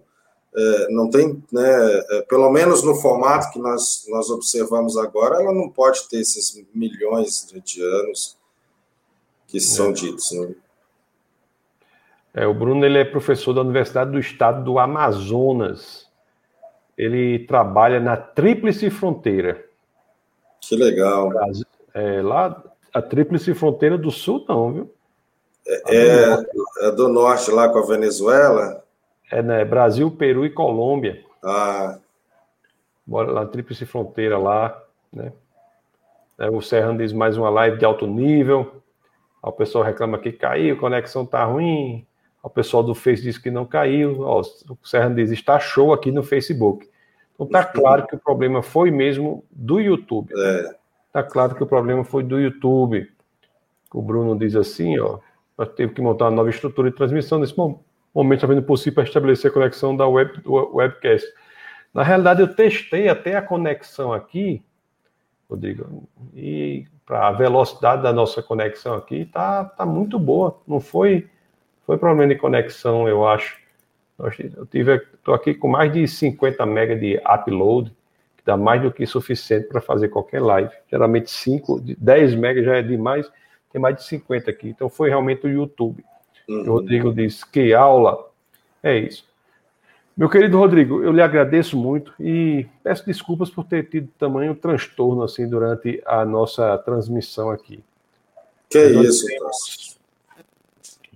[0.56, 5.52] é, não tem, né, é, pelo menos no formato que nós, nós observamos agora, ela
[5.52, 8.38] não pode ter esses milhões de anos
[9.54, 9.94] que são é.
[9.94, 10.32] ditos.
[10.32, 10.56] Né?
[12.34, 16.12] É, o Bruno ele é professor da Universidade do Estado do Amazonas
[16.98, 19.64] ele trabalha na Tríplice Fronteira.
[20.62, 21.32] Que legal.
[21.94, 24.94] É, lá, a Tríplice Fronteira do Sul, não, viu?
[25.68, 26.46] É, é,
[26.82, 28.84] é, do norte, lá com a Venezuela?
[29.32, 29.66] É, né?
[29.66, 31.24] Brasil, Peru e Colômbia.
[31.44, 31.98] Ah.
[33.06, 34.82] Bora lá, Tríplice Fronteira lá,
[35.12, 35.32] né?
[36.38, 38.83] É, o Serrano diz mais uma live de alto nível.
[39.44, 42.08] O pessoal reclama que caiu, a conexão tá ruim.
[42.42, 44.22] O pessoal do Face diz que não caiu.
[44.22, 46.90] Ó, o Serra diz está show aqui no Facebook.
[47.36, 50.34] Então tá claro que o problema foi mesmo do YouTube.
[50.34, 50.76] É.
[51.12, 53.10] Tá claro que o problema foi do YouTube.
[53.94, 55.20] O Bruno diz assim, ó,
[55.58, 59.04] nós teve que montar uma nova estrutura de transmissão nesse momento está vendo possível para
[59.04, 61.28] estabelecer a conexão da web do webcast.
[61.94, 64.64] Na realidade, eu testei até a conexão aqui,
[65.54, 66.04] Rodrigo,
[66.36, 70.60] e para a velocidade da nossa conexão aqui tá, tá muito boa.
[70.68, 71.28] Não foi
[71.86, 73.58] foi problema de conexão, eu acho.
[74.18, 77.90] Eu tive, estou aqui com mais de 50 MB de upload,
[78.38, 80.72] que dá mais do que suficiente para fazer qualquer live.
[80.90, 83.30] Geralmente 5, 10 MB já é demais,
[83.72, 84.70] tem mais de 50 aqui.
[84.70, 86.04] Então foi realmente o YouTube.
[86.48, 86.62] Uhum.
[86.62, 88.30] O Rodrigo disse, que aula.
[88.82, 89.26] É isso.
[90.16, 95.24] Meu querido Rodrigo, eu lhe agradeço muito e peço desculpas por ter tido tamanho transtorno
[95.24, 97.84] assim durante a nossa transmissão aqui.
[98.70, 99.98] Que é isso, temos...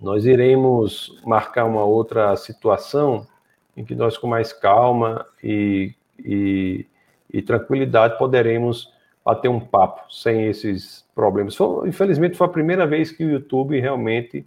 [0.01, 3.27] Nós iremos marcar uma outra situação
[3.75, 6.85] em que nós, com mais calma e, e,
[7.31, 8.91] e tranquilidade, poderemos
[9.23, 11.55] bater um papo sem esses problemas.
[11.55, 14.45] Foi, infelizmente, foi a primeira vez que o YouTube realmente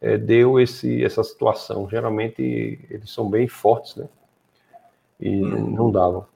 [0.00, 1.88] é, deu esse, essa situação.
[1.88, 4.08] Geralmente, eles são bem fortes, né?
[5.20, 5.70] E hum.
[5.70, 6.26] não davam.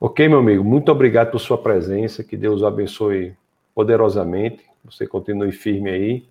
[0.00, 2.24] Ok, meu amigo, muito obrigado por sua presença.
[2.24, 3.36] Que Deus o abençoe
[3.74, 4.64] poderosamente.
[4.84, 6.28] Você continue firme aí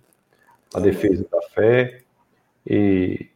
[0.74, 2.02] a defesa da fé.
[2.66, 3.28] E,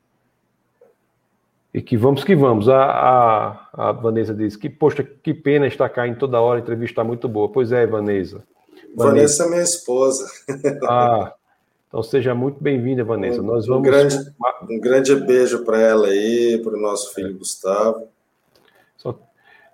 [1.72, 2.68] e que vamos que vamos.
[2.68, 6.92] A, a, a Vanessa diz que, poxa, que pena estar caindo toda hora, a entrevista
[6.92, 7.48] está muito boa.
[7.48, 8.44] Pois é, Vanessa.
[8.96, 10.26] Vanessa, Vanessa é minha esposa.
[10.82, 11.32] Ah,
[11.94, 13.40] então seja muito bem-vinda, Vanessa.
[13.40, 13.78] Um, Nós vamos...
[13.78, 14.16] um, grande,
[14.68, 18.08] um grande beijo para ela aí, para o nosso filho Gustavo.
[18.96, 19.16] Só,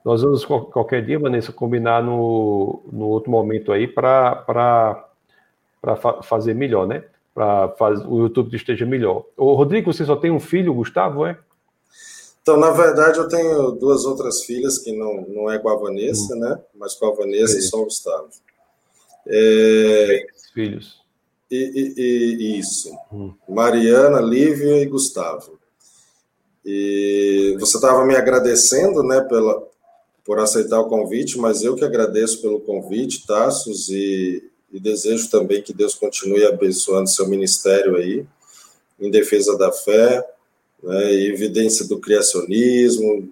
[0.04, 4.44] nós vamos qualquer dia, Vanessa, combinar no, no outro momento aí para
[5.96, 7.04] fa fazer melhor, né?
[7.32, 7.72] Para
[8.06, 9.24] o YouTube esteja melhor.
[9.34, 11.38] O Rodrigo, você só tem um filho, Gustavo, é?
[12.42, 16.34] Então, na verdade, eu tenho duas outras filhas que não, não é com a Vanessa,
[16.34, 16.40] hum.
[16.40, 16.60] né?
[16.74, 17.60] Mas com a Vanessa é.
[17.60, 18.28] e só o Gustavo.
[19.26, 20.26] É...
[20.52, 20.99] Filhos.
[21.50, 22.90] E, e, e isso.
[23.48, 25.58] Mariana, Lívia e Gustavo.
[26.64, 29.66] E você estava me agradecendo, né, pela,
[30.24, 35.62] por aceitar o convite, mas eu que agradeço pelo convite, Tassos, e, e desejo também
[35.62, 38.24] que Deus continue abençoando seu ministério aí,
[39.00, 40.24] em defesa da fé,
[40.82, 43.28] né, evidência do criacionismo,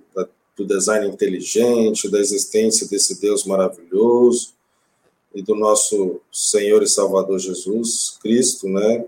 [0.56, 4.54] do design inteligente, da existência desse Deus maravilhoso,
[5.38, 9.04] e do nosso Senhor e Salvador Jesus Cristo, né?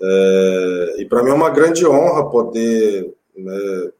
[0.00, 3.92] É, e para mim é uma grande honra poder, né,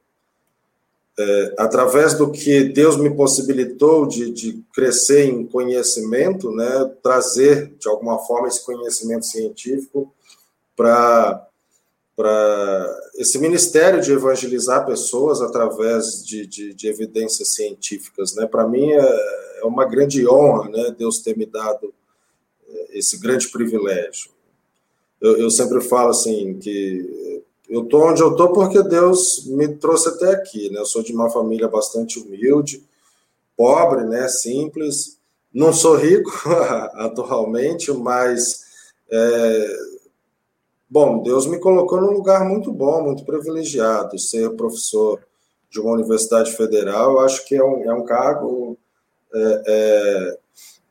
[1.17, 7.89] é, através do que Deus me possibilitou de, de crescer em conhecimento, né, trazer de
[7.89, 10.13] alguma forma esse conhecimento científico
[10.77, 11.47] para
[12.17, 18.47] para esse ministério de evangelizar pessoas através de, de, de evidências científicas, né?
[18.47, 20.95] Para mim é, é, uma grande honra, né?
[20.97, 21.93] Deus ter me dado
[22.69, 24.31] é, esse grande privilégio.
[25.21, 30.09] Eu, eu sempre falo assim que eu tô onde eu tô porque Deus me trouxe
[30.09, 30.79] até aqui, né?
[30.81, 32.85] Eu sou de uma família bastante humilde,
[33.57, 34.29] pobre, né?
[34.29, 35.19] Simples.
[35.53, 36.31] Não sou rico
[36.95, 38.65] atualmente, mas
[39.11, 39.77] é,
[40.95, 44.17] Bom, Deus me colocou num lugar muito bom, muito privilegiado.
[44.17, 45.21] Ser professor
[45.69, 48.79] de uma universidade federal, acho que é um, é um cargo
[49.35, 50.39] é, é,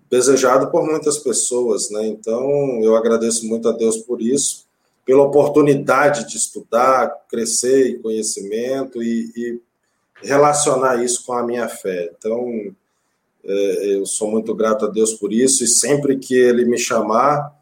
[0.10, 2.06] desejado por muitas pessoas, né?
[2.06, 4.66] Então, eu agradeço muito a Deus por isso,
[5.06, 9.62] pela oportunidade de estudar, crescer em conhecimento e, e
[10.22, 12.12] relacionar isso com a minha fé.
[12.18, 12.76] Então,
[13.46, 17.58] é, eu sou muito grato a Deus por isso e sempre que Ele me chamar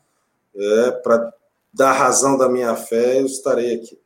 [0.56, 1.32] é, para
[1.74, 3.98] da razão da minha fé, eu estarei aqui.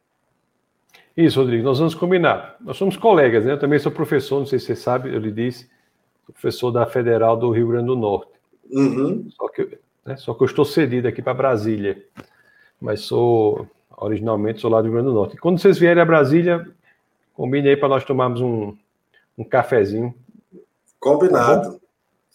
[1.15, 2.57] Isso, Rodrigo, nós vamos combinar.
[2.59, 3.53] Nós somos colegas, né?
[3.53, 5.69] Eu também sou professor, não sei se você sabe, eu lhe disse,
[6.25, 8.31] professor da Federal do Rio Grande do Norte.
[8.69, 9.27] Uhum.
[9.35, 12.03] Só, que, né, só que eu estou cedido aqui para Brasília,
[12.81, 15.35] mas sou, originalmente, sou lá do Rio Grande do Norte.
[15.35, 16.67] E quando vocês vierem a Brasília,
[17.33, 18.75] combine aí para nós tomarmos um,
[19.37, 20.13] um cafezinho.
[20.99, 21.73] Combinado.
[21.73, 21.79] Tá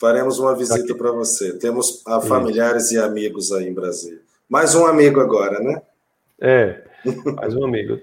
[0.01, 1.59] Faremos uma visita para você.
[1.59, 4.23] Temos a familiares e amigos aí em Brasília.
[4.51, 5.81] Mais um amigo agora, né?
[6.41, 6.83] É,
[7.37, 8.01] mais um amigo.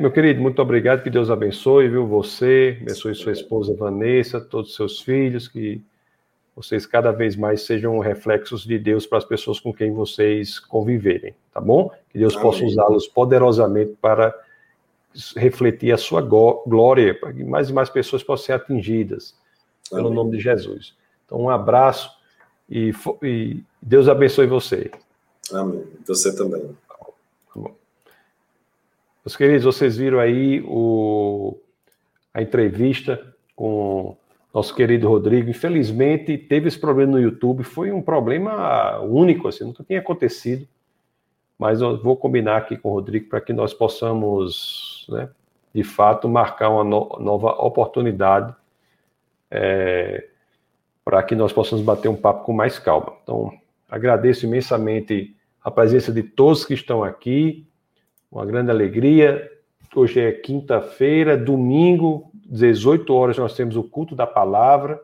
[0.00, 4.76] meu querido, muito obrigado, que Deus abençoe, viu, você, abençoe sua esposa Vanessa, todos os
[4.76, 5.80] seus filhos, que
[6.56, 11.32] vocês cada vez mais sejam reflexos de Deus para as pessoas com quem vocês conviverem,
[11.54, 11.92] tá bom?
[12.10, 12.42] Que Deus Amém.
[12.42, 14.34] possa usá-los poderosamente para
[15.36, 19.36] refletir a sua glória, para que mais e mais pessoas possam ser atingidas
[19.88, 20.14] pelo Amém.
[20.16, 20.92] nome de Jesus.
[21.24, 22.10] Então, um abraço
[22.68, 24.90] e, e Deus abençoe você.
[25.52, 25.84] Amém.
[26.06, 26.76] Você também.
[26.88, 27.70] Tá
[29.24, 31.56] Meus queridos, vocês viram aí o,
[32.32, 34.16] a entrevista com
[34.52, 35.50] nosso querido Rodrigo.
[35.50, 37.62] Infelizmente, teve esse problema no YouTube.
[37.62, 40.66] Foi um problema único, assim, nunca tinha acontecido.
[41.58, 45.28] Mas eu vou combinar aqui com o Rodrigo para que nós possamos, né,
[45.74, 48.54] de fato, marcar uma no, nova oportunidade
[49.50, 50.26] é,
[51.04, 53.12] para que nós possamos bater um papo com mais calma.
[53.22, 53.52] Então,
[53.88, 57.66] agradeço imensamente a presença de todos que estão aqui.
[58.30, 59.50] Uma grande alegria.
[59.94, 65.00] Hoje é quinta-feira, domingo, 18 horas, nós temos o culto da palavra,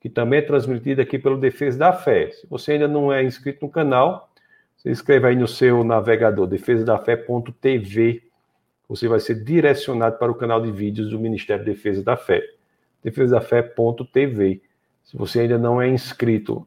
[0.00, 2.30] que também é transmitido aqui pelo Defesa da Fé.
[2.30, 4.30] Se você ainda não é inscrito no canal,
[4.76, 8.22] você escreve aí no seu navegador, defesadafé.tv.
[8.88, 12.42] Você vai ser direcionado para o canal de vídeos do Ministério Defesa da Fé.
[13.02, 14.62] defesadafé.tv.
[15.04, 16.66] Se você ainda não é inscrito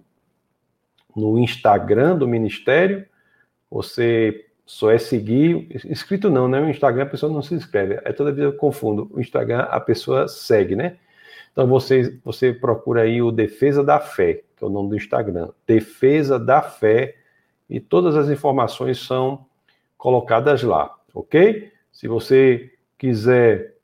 [1.15, 3.05] no Instagram do Ministério,
[3.71, 5.67] você só é seguir.
[5.85, 6.59] Inscrito não, né?
[6.59, 7.99] O Instagram a pessoa não se inscreve.
[8.03, 9.09] É toda vez eu confundo.
[9.13, 10.97] O Instagram a pessoa segue, né?
[11.51, 15.49] Então você, você procura aí o Defesa da Fé, que é o nome do Instagram.
[15.65, 17.15] Defesa da Fé.
[17.69, 19.45] E todas as informações são
[19.97, 21.71] colocadas lá, ok?
[21.91, 23.75] Se você quiser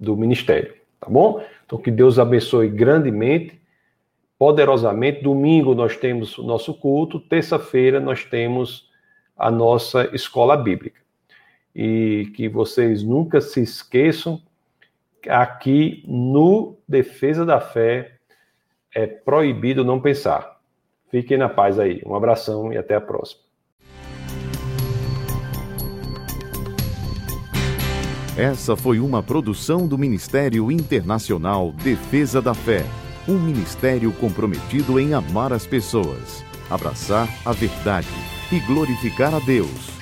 [0.00, 1.44] do ministério, tá bom?
[1.66, 3.60] Então que Deus abençoe grandemente,
[4.38, 5.22] poderosamente.
[5.22, 8.90] Domingo nós temos o nosso culto, terça-feira nós temos
[9.36, 11.02] a nossa escola bíblica.
[11.74, 14.40] E que vocês nunca se esqueçam
[15.28, 18.18] aqui no Defesa da Fé
[18.94, 20.60] é proibido não pensar.
[21.10, 22.02] Fiquem na paz aí.
[22.06, 23.42] Um abração e até a próxima.
[28.36, 32.82] Essa foi uma produção do Ministério Internacional Defesa da Fé,
[33.28, 38.08] um ministério comprometido em amar as pessoas, abraçar a verdade
[38.50, 40.01] e glorificar a Deus.